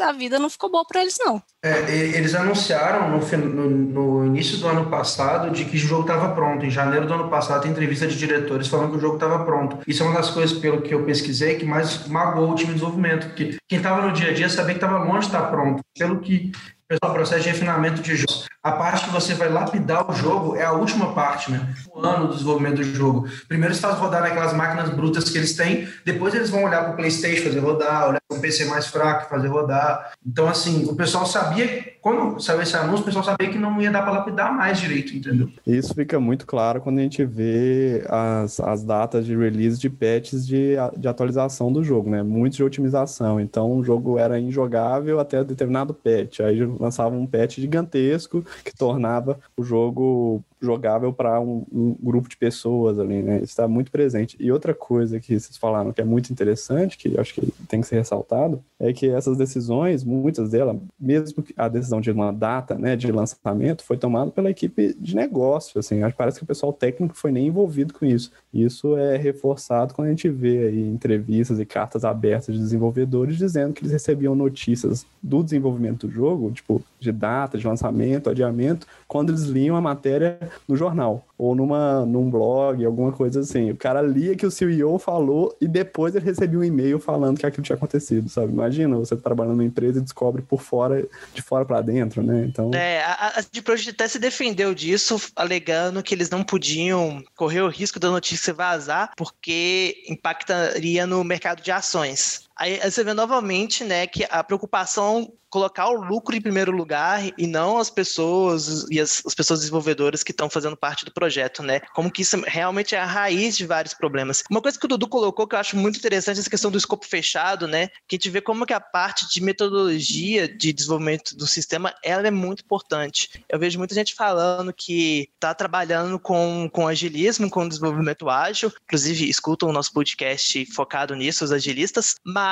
a 0.01 0.13
vida 0.13 0.39
não 0.39 0.51
ficou 0.51 0.71
boa 0.71 0.85
para 0.87 1.03
eles, 1.03 1.17
não. 1.19 1.43
É, 1.63 1.79
eles 1.91 2.35
anunciaram 2.35 3.11
no, 3.11 3.71
no, 3.71 4.27
início 4.27 4.59
do 4.59 4.67
ano 4.67 4.91
passado 4.91 5.51
de 5.51 5.65
que 5.65 5.77
o 5.77 5.81
jogo 5.81 6.03
estava 6.03 6.35
pronto. 6.35 6.65
Em 6.65 6.71
janeiro 6.71 7.07
do 7.07 7.15
ano 7.15 7.29
passado, 7.29 7.63
tem 7.63 7.71
entrevista 7.71 8.07
de 8.07 8.17
diretores 8.17 8.69
falando 8.69 8.91
que 8.91 8.97
o 8.97 9.01
jogo 9.01 9.15
estava 9.15 9.45
pronto. 9.45 9.79
Isso 9.87 10.03
é 10.03 10.07
uma 10.07 10.17
das 10.17 10.31
coisas, 10.31 10.59
pelo 10.59 10.83
que 10.83 10.93
eu 10.93 11.05
pesquisei, 11.05 11.57
que 11.57 11.65
mais 11.65 12.07
magoou 12.09 12.51
o 12.51 12.55
time 12.55 12.69
de 12.69 12.75
desenvolvimento. 12.75 13.29
Porque 13.29 13.57
quem 13.69 13.79
estava 13.79 14.03
no 14.07 14.13
dia 14.13 14.31
a 14.31 14.35
dia 14.35 14.49
sabia 14.49 14.75
que 14.75 14.85
estava 14.85 15.05
longe 15.05 15.21
de 15.21 15.27
estar 15.27 15.51
pronto. 15.51 15.83
Pelo 15.97 16.21
que 16.21 16.53
o 16.91 17.11
processo 17.13 17.43
de 17.43 17.49
refinamento 17.49 18.03
de 18.03 18.17
jogos. 18.17 18.47
A 18.63 18.73
parte 18.73 19.05
que 19.05 19.11
você 19.11 19.35
vai 19.35 19.51
lapidar 19.51 20.11
o 20.11 20.15
jogo 20.15 20.57
é 20.57 20.65
a 20.65 20.73
última 20.73 21.13
parte, 21.13 21.51
né? 21.51 21.75
O 21.95 22.01
ano 22.01 22.29
do 22.29 22.33
desenvolvimento 22.33 22.77
do 22.77 22.85
jogo. 22.85 23.29
Primeiro 23.47 23.75
você 23.75 23.81
faz 23.81 23.99
rodar 23.99 24.23
naquelas 24.23 24.55
máquinas 24.55 24.89
brutas 24.89 25.29
que 25.29 25.37
eles 25.37 25.55
têm, 25.55 25.87
depois 26.05 26.35
eles 26.35 26.49
vão 26.49 26.65
olhar 26.65 26.83
para 26.83 26.93
o 26.93 26.97
PlayStation 26.97 27.45
fazer 27.45 27.59
rodar, 27.59 28.09
olhar 28.09 28.21
para 28.27 28.39
um 28.39 28.41
PC 28.41 28.65
mais 28.67 28.87
fraco 28.87 29.29
fazer 29.29 29.49
rodar. 29.49 30.13
Então, 30.27 30.49
assim, 30.49 30.87
o 30.87 30.95
pessoal 30.95 31.27
sabia, 31.27 31.93
quando 32.01 32.41
saiu 32.41 32.63
esse 32.63 32.75
anúncio, 32.75 33.03
o 33.03 33.05
pessoal 33.05 33.25
sabia 33.25 33.51
que 33.51 33.59
não 33.59 33.81
ia 33.81 33.91
dar 33.91 34.03
para 34.03 34.13
lapidar 34.13 34.55
mais 34.55 34.79
direito, 34.79 35.15
entendeu? 35.15 35.51
Isso 35.67 35.95
fica 35.95 36.19
muito 36.19 36.47
claro 36.47 36.81
quando 36.81 36.99
a 36.99 37.03
gente 37.03 37.25
vê 37.25 38.05
as, 38.09 38.61
as 38.61 38.83
datas 38.83 39.27
de 39.27 39.37
release 39.37 39.79
de 39.79 39.91
patches 39.91 40.47
de, 40.47 40.77
de 40.97 41.07
atualização 41.07 41.71
do 41.71 41.85
jogo, 41.85 42.09
né? 42.09 42.23
Muitos 42.23 42.57
de 42.57 42.65
otimização. 42.65 43.39
Então, 43.39 43.77
o 43.77 43.85
jogo 43.85 44.19
era 44.19 44.39
injogável 44.39 45.21
até 45.21 45.45
determinado 45.45 45.93
patch. 45.93 46.41
Aí 46.41 46.63
lançava 46.85 47.15
um 47.15 47.27
patch 47.27 47.57
gigantesco 47.57 48.45
que 48.65 48.75
tornava 48.75 49.39
o 49.57 49.65
jogo 49.65 50.45
jogável 50.61 51.13
para 51.13 51.41
um, 51.41 51.65
um, 51.71 51.97
grupo 52.03 52.29
de 52.29 52.37
pessoas 52.37 52.99
ali, 52.99 53.23
né? 53.23 53.41
Está 53.43 53.69
muito 53.69 53.91
presente. 53.91 54.37
E 54.41 54.51
outra 54.51 54.75
coisa 54.75 55.21
que 55.21 55.39
vocês 55.39 55.57
falaram 55.57 55.93
que 55.93 56.01
é 56.01 56.05
muito 56.05 56.31
interessante, 56.31 56.97
que 56.97 57.19
acho 57.19 57.35
que 57.35 57.53
tem 57.69 57.81
que 57.81 57.87
ser 57.87 57.97
ressaltado, 57.97 58.63
é 58.79 58.93
que 58.93 59.09
essas 59.09 59.37
decisões, 59.37 60.05
muitas 60.05 60.51
delas, 60.51 60.77
mesmo 60.99 61.43
que 61.43 61.55
a 61.57 61.69
decisão 61.69 62.01
de 62.01 62.11
uma 62.11 62.33
data, 62.33 62.77
né, 62.77 62.97
de 62.97 63.11
lançamento, 63.13 63.85
foi 63.85 63.97
tomada 63.97 64.31
pela 64.31 64.51
equipe 64.51 64.95
de 64.99 65.15
negócio, 65.15 65.79
assim, 65.79 66.01
parece 66.17 66.39
que 66.39 66.45
o 66.45 66.47
pessoal 66.47 66.73
técnico 66.73 67.15
foi 67.15 67.31
nem 67.31 67.49
envolvido 67.49 67.93
com 67.95 68.05
isso. 68.05 68.33
Isso 68.53 68.97
é 68.97 69.17
reforçado 69.17 69.95
quando 69.95 70.09
a 70.09 70.11
gente 70.11 70.29
vê 70.29 70.67
aí 70.69 70.89
entrevistas 70.89 71.61
e 71.61 71.67
cartas 71.67 72.05
abertas 72.05 72.55
de 72.55 72.61
desenvolvedores 72.61 73.37
dizendo 73.37 73.73
que 73.73 73.83
eles 73.83 73.93
recebiam 73.93 74.35
notícias 74.35 75.07
do 75.23 75.43
desenvolvimento 75.43 76.07
do 76.07 76.13
jogo, 76.13 76.51
tipo, 76.51 76.83
de 76.99 77.13
data, 77.13 77.59
de 77.59 77.67
lançamento, 77.67 78.31
adiamento, 78.31 78.87
quando 79.07 79.31
eles 79.31 79.45
liam 79.45 79.77
a 79.77 79.81
matéria 79.81 80.39
no 80.69 80.77
jornal 80.77 81.25
ou 81.37 81.55
numa, 81.55 82.07
num 82.07 82.31
blog, 82.31 82.85
alguma 82.85 83.13
coisa 83.13 83.41
assim. 83.41 83.71
O 83.71 83.77
cara 83.77 84.01
lia 84.01 84.37
que 84.37 84.47
o 84.47 84.51
CEO 84.51 84.99
falou 84.99 85.57
e 85.61 85.67
depois 85.67 86.15
ele 86.15 86.25
recebia 86.25 86.59
um 86.59 86.65
e-mail 86.65 86.99
falando 87.01 87.39
que 87.39 87.47
aquilo 87.47 87.65
tinha 87.65 87.77
acontecido, 87.77 88.29
sabe? 88.29 88.53
Imagina 88.53 88.97
você 88.97 89.17
trabalhando 89.17 89.57
numa 89.57 89.65
empresa 89.65 89.99
e 89.99 90.03
descobre 90.03 90.43
por 90.43 90.61
fora, 90.61 91.05
de 91.35 91.43
fora 91.43 91.65
para 91.65 91.81
dentro, 91.81 92.23
né? 92.23 92.45
Então. 92.49 92.71
É, 92.73 93.03
a, 93.03 93.39
a 93.39 93.41
de 93.41 93.91
até 93.91 94.07
se 94.07 94.19
defendeu 94.19 94.75
disso, 94.75 95.21
alegando 95.35 96.03
que 96.03 96.15
eles 96.15 96.31
não 96.31 96.45
podiam 96.45 97.23
correr 97.37 97.63
o 97.63 97.69
risco 97.69 97.99
da 97.99 98.11
notícia 98.11 98.55
vazar, 98.55 99.13
porque 99.17 100.05
impactaria 100.09 101.07
no 101.07 101.25
mercado 101.25 101.63
de 101.63 101.73
ações. 101.73 102.44
Aí 102.57 102.79
você 102.79 103.03
vê 103.03 103.13
novamente, 103.13 103.85
né, 103.85 104.07
que 104.07 104.27
a 104.31 104.43
preocupação 104.45 105.33
colocar 105.55 105.89
o 105.89 106.03
lucro 106.03 106.35
em 106.35 106.41
primeiro 106.41 106.73
lugar 106.73 107.31
e 107.39 107.47
não 107.47 107.79
as 107.79 107.89
pessoas 107.89 108.85
e 108.91 108.99
as, 108.99 109.23
as 109.25 109.37
pessoas 109.37 109.61
desenvolvedoras 109.61 110.25
que 110.25 110.33
estão 110.33 110.51
fazendo 110.51 110.77
parte 110.77 111.05
do 111.05 111.13
projeto, 111.13 111.63
né? 111.63 111.79
Como 111.95 112.11
que 112.11 112.23
isso 112.23 112.43
realmente 112.45 112.97
é 112.97 112.99
a 112.99 113.07
raiz 113.07 113.57
de 113.57 113.65
vários 113.65 113.95
problemas. 113.95 114.43
Uma 114.51 114.61
coisa 114.61 114.77
que 114.77 114.85
o 114.85 114.89
Dudu 114.89 115.07
colocou 115.07 115.47
que 115.47 115.55
eu 115.55 115.61
acho 115.61 115.77
muito 115.77 115.97
interessante 115.97 116.39
é 116.39 116.41
essa 116.41 116.51
questão 116.51 116.73
do 116.73 116.79
escopo 116.79 117.07
fechado, 117.07 117.69
né? 117.69 117.87
Que 118.09 118.15
a 118.15 118.19
gente 118.19 118.31
vê 118.31 118.41
como 118.41 118.67
que 118.67 118.73
a 118.73 118.81
parte 118.81 119.29
de 119.33 119.41
metodologia 119.41 120.49
de 120.49 120.73
desenvolvimento 120.73 121.37
do 121.37 121.47
sistema 121.47 121.95
ela 122.03 122.27
é 122.27 122.33
muito 122.33 122.65
importante. 122.65 123.29
Eu 123.49 123.61
vejo 123.61 123.79
muita 123.79 123.95
gente 123.95 124.13
falando 124.13 124.73
que 124.73 125.29
está 125.35 125.55
trabalhando 125.55 126.19
com, 126.19 126.69
com 126.73 126.89
agilismo, 126.89 127.49
com 127.49 127.69
desenvolvimento 127.69 128.29
ágil, 128.29 128.73
inclusive 128.87 129.31
escutam 129.31 129.69
o 129.69 129.73
nosso 129.73 129.93
podcast 129.93 130.67
focado 130.73 131.15
nisso, 131.15 131.45
os 131.45 131.53
agilistas, 131.53 132.17
mas 132.25 132.44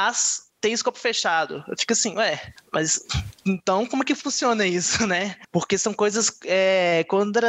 tem 0.63 0.73
escopo 0.73 0.99
fechado. 0.99 1.63
Eu 1.69 1.77
fico 1.77 1.93
assim, 1.93 2.17
ué, 2.17 2.41
mas 2.73 3.05
então 3.45 3.85
como 3.85 4.05
é 4.05 4.07
que 4.07 4.15
funciona 4.15 4.65
isso, 4.65 5.05
né? 5.09 5.35
Porque 5.51 5.77
são 5.77 5.93
coisas 5.93 6.31
é, 6.47 7.05
contra, 7.09 7.49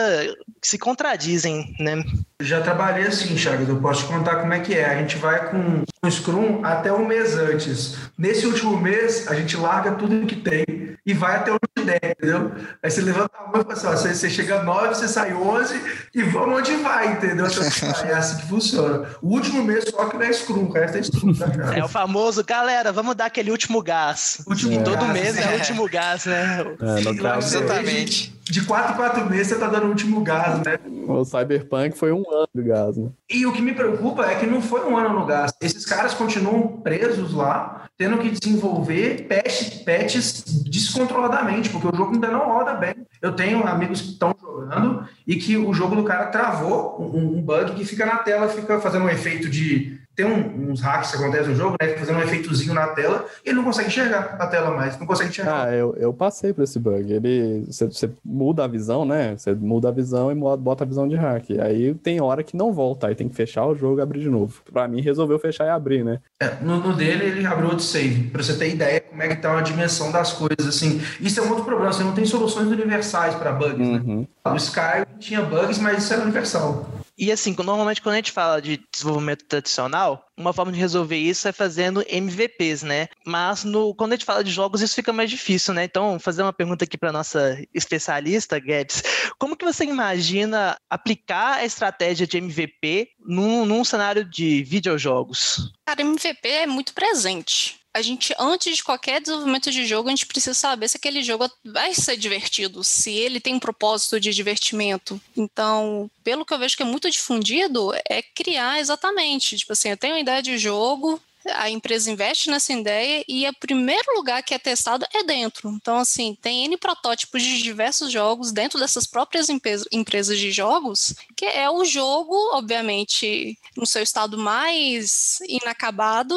que 0.59 0.67
se 0.67 0.79
contradizem, 0.79 1.75
né? 1.79 2.03
Já 2.41 2.61
trabalhei 2.61 3.07
assim, 3.07 3.37
Chagas, 3.37 3.69
eu 3.69 3.79
posso 3.79 4.01
te 4.01 4.07
contar 4.11 4.37
como 4.37 4.53
é 4.53 4.59
que 4.59 4.73
é. 4.73 4.85
A 4.85 4.97
gente 4.99 5.17
vai 5.17 5.49
com 5.49 5.83
o 6.03 6.11
Scrum 6.11 6.65
até 6.65 6.91
um 6.91 7.05
mês 7.05 7.35
antes. 7.37 7.97
Nesse 8.17 8.47
último 8.47 8.75
mês, 8.77 9.27
a 9.27 9.35
gente 9.35 9.55
larga 9.55 9.91
tudo 9.91 10.25
que 10.25 10.35
tem 10.35 10.82
e 11.05 11.13
vai 11.13 11.35
até 11.35 11.51
onde 11.51 11.85
der, 11.85 12.11
entendeu? 12.11 12.51
Aí 12.81 12.89
você 12.89 13.01
levanta 13.01 13.31
a 13.37 13.51
mão 13.51 13.61
e 13.61 13.63
fala 13.63 13.73
assim, 13.73 13.87
ó, 13.87 13.91
você, 13.91 14.15
você 14.15 14.29
chega 14.29 14.63
9, 14.63 14.87
você 14.89 15.07
sai 15.07 15.33
11 15.33 15.81
e 16.15 16.23
vamos 16.23 16.59
onde 16.59 16.75
vai, 16.77 17.11
entendeu? 17.11 17.45
Então, 17.45 17.63
é 18.07 18.13
assim 18.13 18.37
que 18.37 18.47
funciona. 18.47 19.09
O 19.21 19.33
último 19.33 19.63
mês 19.63 19.85
só 19.89 20.05
que 20.05 20.15
não 20.15 20.23
é 20.23 20.31
Scrum, 20.31 20.65
o 20.65 20.71
resto 20.71 20.97
é 20.97 21.03
Scrum, 21.03 21.33
tá, 21.33 21.49
cara? 21.49 21.77
É 21.77 21.83
o 21.83 21.89
famoso, 21.89 22.43
galera, 22.43 22.91
vamos 22.91 23.15
dar 23.15 23.25
aquele 23.25 23.51
último 23.51 23.81
gás. 23.81 24.41
Último 24.47 24.79
é. 24.79 24.83
Todo 24.83 25.05
mês 25.07 25.37
é 25.37 25.51
o 25.51 25.53
último 25.55 25.87
gás, 25.89 26.25
né? 26.25 26.65
É, 26.79 27.01
no 27.01 27.17
caso, 27.17 27.57
exatamente. 27.57 28.33
De 28.43 28.65
4 28.65 28.93
em 28.93 28.95
4 28.95 29.29
meses 29.29 29.47
você 29.47 29.59
tá 29.59 29.67
dando 29.67 29.85
o 29.85 29.89
último 29.89 30.21
gás, 30.21 30.59
né? 30.59 30.77
O 31.07 31.23
Cyberpunk 31.23 31.97
foi 31.97 32.11
um 32.11 32.23
ano 32.29 32.47
de 32.53 32.63
gás, 32.63 32.97
né? 32.97 33.09
E 33.29 33.45
o 33.45 33.53
que 33.53 33.61
me 33.61 33.73
preocupa 33.73 34.25
é 34.25 34.35
que 34.35 34.45
não 34.45 34.61
foi 34.61 34.85
um 34.85 34.97
ano 34.97 35.19
no 35.19 35.25
gás. 35.25 35.53
Esses 35.61 35.85
caras 35.85 36.13
continuam 36.13 36.81
presos 36.81 37.33
lá, 37.33 37.87
tendo 37.97 38.17
que 38.17 38.29
desenvolver 38.29 39.27
patch, 39.27 39.83
patches 39.85 40.43
descontroladamente, 40.63 41.69
porque 41.69 41.87
o 41.87 41.95
jogo 41.95 42.13
ainda 42.13 42.29
não 42.29 42.45
roda 42.45 42.73
bem. 42.73 42.95
Eu 43.21 43.33
tenho 43.33 43.65
amigos 43.65 44.01
que 44.01 44.09
estão 44.09 44.35
jogando 44.39 45.07
e 45.25 45.37
que 45.37 45.55
o 45.57 45.73
jogo 45.73 45.95
do 45.95 46.03
cara 46.03 46.27
travou 46.27 47.01
um, 47.01 47.37
um 47.37 47.41
bug 47.41 47.73
que 47.73 47.85
fica 47.85 48.05
na 48.05 48.17
tela, 48.17 48.49
fica 48.49 48.79
fazendo 48.79 49.05
um 49.05 49.09
efeito 49.09 49.49
de 49.49 50.02
tem 50.15 50.25
um, 50.25 50.71
uns 50.71 50.81
hacks 50.81 51.11
que 51.11 51.17
acontecem 51.17 51.49
no 51.49 51.55
jogo, 51.55 51.75
né? 51.81 51.89
Fazendo 51.89 52.19
um 52.19 52.21
efeitozinho 52.21 52.73
na 52.73 52.87
tela, 52.87 53.25
e 53.43 53.49
ele 53.49 53.57
não 53.57 53.63
consegue 53.63 53.87
enxergar 53.87 54.35
a 54.39 54.47
tela 54.47 54.71
mais, 54.71 54.97
não 54.99 55.07
consegue 55.07 55.29
enxergar. 55.29 55.67
Ah, 55.67 55.73
eu, 55.73 55.95
eu 55.97 56.13
passei 56.13 56.53
por 56.53 56.63
esse 56.63 56.79
bug. 56.79 57.11
Ele, 57.11 57.65
você, 57.67 57.85
você 57.85 58.09
muda 58.23 58.63
a 58.63 58.67
visão, 58.67 59.05
né? 59.05 59.35
Você 59.35 59.53
muda 59.53 59.89
a 59.89 59.91
visão 59.91 60.31
e 60.31 60.35
bota 60.35 60.83
a 60.83 60.87
visão 60.87 61.07
de 61.07 61.15
hack. 61.15 61.51
Aí 61.59 61.93
tem 61.95 62.21
hora 62.21 62.43
que 62.43 62.55
não 62.55 62.71
volta, 62.71 63.07
aí 63.07 63.15
tem 63.15 63.27
que 63.27 63.35
fechar 63.35 63.65
o 63.65 63.75
jogo 63.75 63.99
e 63.99 64.01
abrir 64.01 64.21
de 64.21 64.29
novo. 64.29 64.61
Pra 64.71 64.87
mim, 64.87 65.01
resolveu 65.01 65.39
fechar 65.39 65.65
e 65.65 65.69
abrir, 65.69 66.03
né? 66.03 66.19
É, 66.39 66.55
no, 66.61 66.79
no, 66.79 66.95
dele, 66.95 67.25
ele 67.25 67.45
abriu 67.45 67.69
outro 67.69 67.83
save, 67.83 68.29
pra 68.29 68.43
você 68.43 68.55
ter 68.55 68.69
ideia 68.69 69.01
como 69.01 69.21
é 69.21 69.27
que 69.27 69.35
tá 69.35 69.57
a 69.57 69.61
dimensão 69.61 70.11
das 70.11 70.33
coisas, 70.33 70.67
assim. 70.67 71.01
Isso 71.19 71.39
é 71.39 71.43
um 71.43 71.49
outro 71.49 71.65
problema, 71.65 71.91
você 71.91 72.03
não 72.03 72.13
tem 72.13 72.25
soluções 72.25 72.67
universais 72.67 73.35
para 73.35 73.51
bugs, 73.51 73.77
né? 73.77 74.01
uhum. 74.05 74.19
né? 74.19 74.51
O 74.51 74.55
Sky 74.55 75.05
tinha 75.19 75.41
bugs, 75.41 75.79
mas 75.79 76.03
isso 76.03 76.13
era 76.13 76.21
universal. 76.21 77.02
E 77.17 77.31
assim, 77.31 77.55
normalmente 77.57 78.01
quando 78.01 78.13
a 78.13 78.17
gente 78.17 78.31
fala 78.31 78.61
de 78.61 78.83
desenvolvimento 78.91 79.45
tradicional, 79.45 80.25
uma 80.37 80.51
forma 80.51 80.71
de 80.71 80.79
resolver 80.79 81.17
isso 81.17 81.47
é 81.47 81.51
fazendo 81.51 82.03
MVPs, 82.07 82.81
né? 82.81 83.07
Mas 83.25 83.63
no, 83.63 83.93
quando 83.93 84.13
a 84.13 84.15
gente 84.15 84.25
fala 84.25 84.43
de 84.43 84.51
jogos, 84.51 84.81
isso 84.81 84.95
fica 84.95 85.13
mais 85.13 85.29
difícil, 85.29 85.73
né? 85.73 85.83
Então, 85.83 86.19
fazer 86.19 86.41
uma 86.41 86.53
pergunta 86.53 86.85
aqui 86.85 86.97
para 86.97 87.11
nossa 87.11 87.61
especialista, 87.73 88.59
Guedes. 88.59 89.03
Como 89.37 89.55
que 89.55 89.65
você 89.65 89.83
imagina 89.83 90.75
aplicar 90.89 91.57
a 91.57 91.65
estratégia 91.65 92.25
de 92.25 92.37
MVP 92.37 93.09
num, 93.19 93.65
num 93.65 93.83
cenário 93.83 94.25
de 94.25 94.63
videojogos? 94.63 95.71
Cara, 95.85 96.01
MVP 96.01 96.47
é 96.47 96.67
muito 96.67 96.93
presente 96.93 97.82
a 97.93 98.01
gente, 98.01 98.33
antes 98.39 98.75
de 98.77 98.83
qualquer 98.83 99.21
desenvolvimento 99.21 99.71
de 99.71 99.85
jogo, 99.85 100.09
a 100.09 100.11
gente 100.11 100.25
precisa 100.25 100.53
saber 100.53 100.87
se 100.87 100.97
aquele 100.97 101.21
jogo 101.21 101.49
vai 101.63 101.93
ser 101.93 102.17
divertido, 102.17 102.83
se 102.83 103.11
ele 103.11 103.39
tem 103.39 103.53
um 103.53 103.59
propósito 103.59 104.19
de 104.19 104.33
divertimento. 104.33 105.21
Então, 105.37 106.09
pelo 106.23 106.45
que 106.45 106.53
eu 106.53 106.59
vejo 106.59 106.75
que 106.75 106.83
é 106.83 106.85
muito 106.85 107.09
difundido, 107.09 107.93
é 108.09 108.21
criar 108.21 108.79
exatamente. 108.79 109.57
Tipo 109.57 109.73
assim, 109.73 109.89
eu 109.89 109.97
tenho 109.97 110.15
uma 110.15 110.19
ideia 110.19 110.41
de 110.41 110.57
jogo, 110.57 111.21
a 111.51 111.69
empresa 111.69 112.09
investe 112.09 112.49
nessa 112.49 112.71
ideia 112.73 113.23
e 113.27 113.47
o 113.47 113.53
primeiro 113.59 114.15
lugar 114.15 114.41
que 114.43 114.53
é 114.53 114.59
testado 114.59 115.05
é 115.13 115.23
dentro. 115.23 115.69
Então, 115.69 115.97
assim, 115.97 116.37
tem 116.41 116.65
N 116.65 116.77
protótipos 116.77 117.41
de 117.41 117.61
diversos 117.61 118.11
jogos 118.11 118.51
dentro 118.51 118.79
dessas 118.79 119.05
próprias 119.05 119.47
empresas 119.49 120.39
de 120.39 120.51
jogos, 120.51 121.13
que 121.35 121.45
é 121.45 121.69
o 121.69 121.83
jogo, 121.83 122.35
obviamente, 122.53 123.57
no 123.75 123.85
seu 123.85 124.01
estado 124.01 124.37
mais 124.37 125.39
inacabado, 125.47 126.35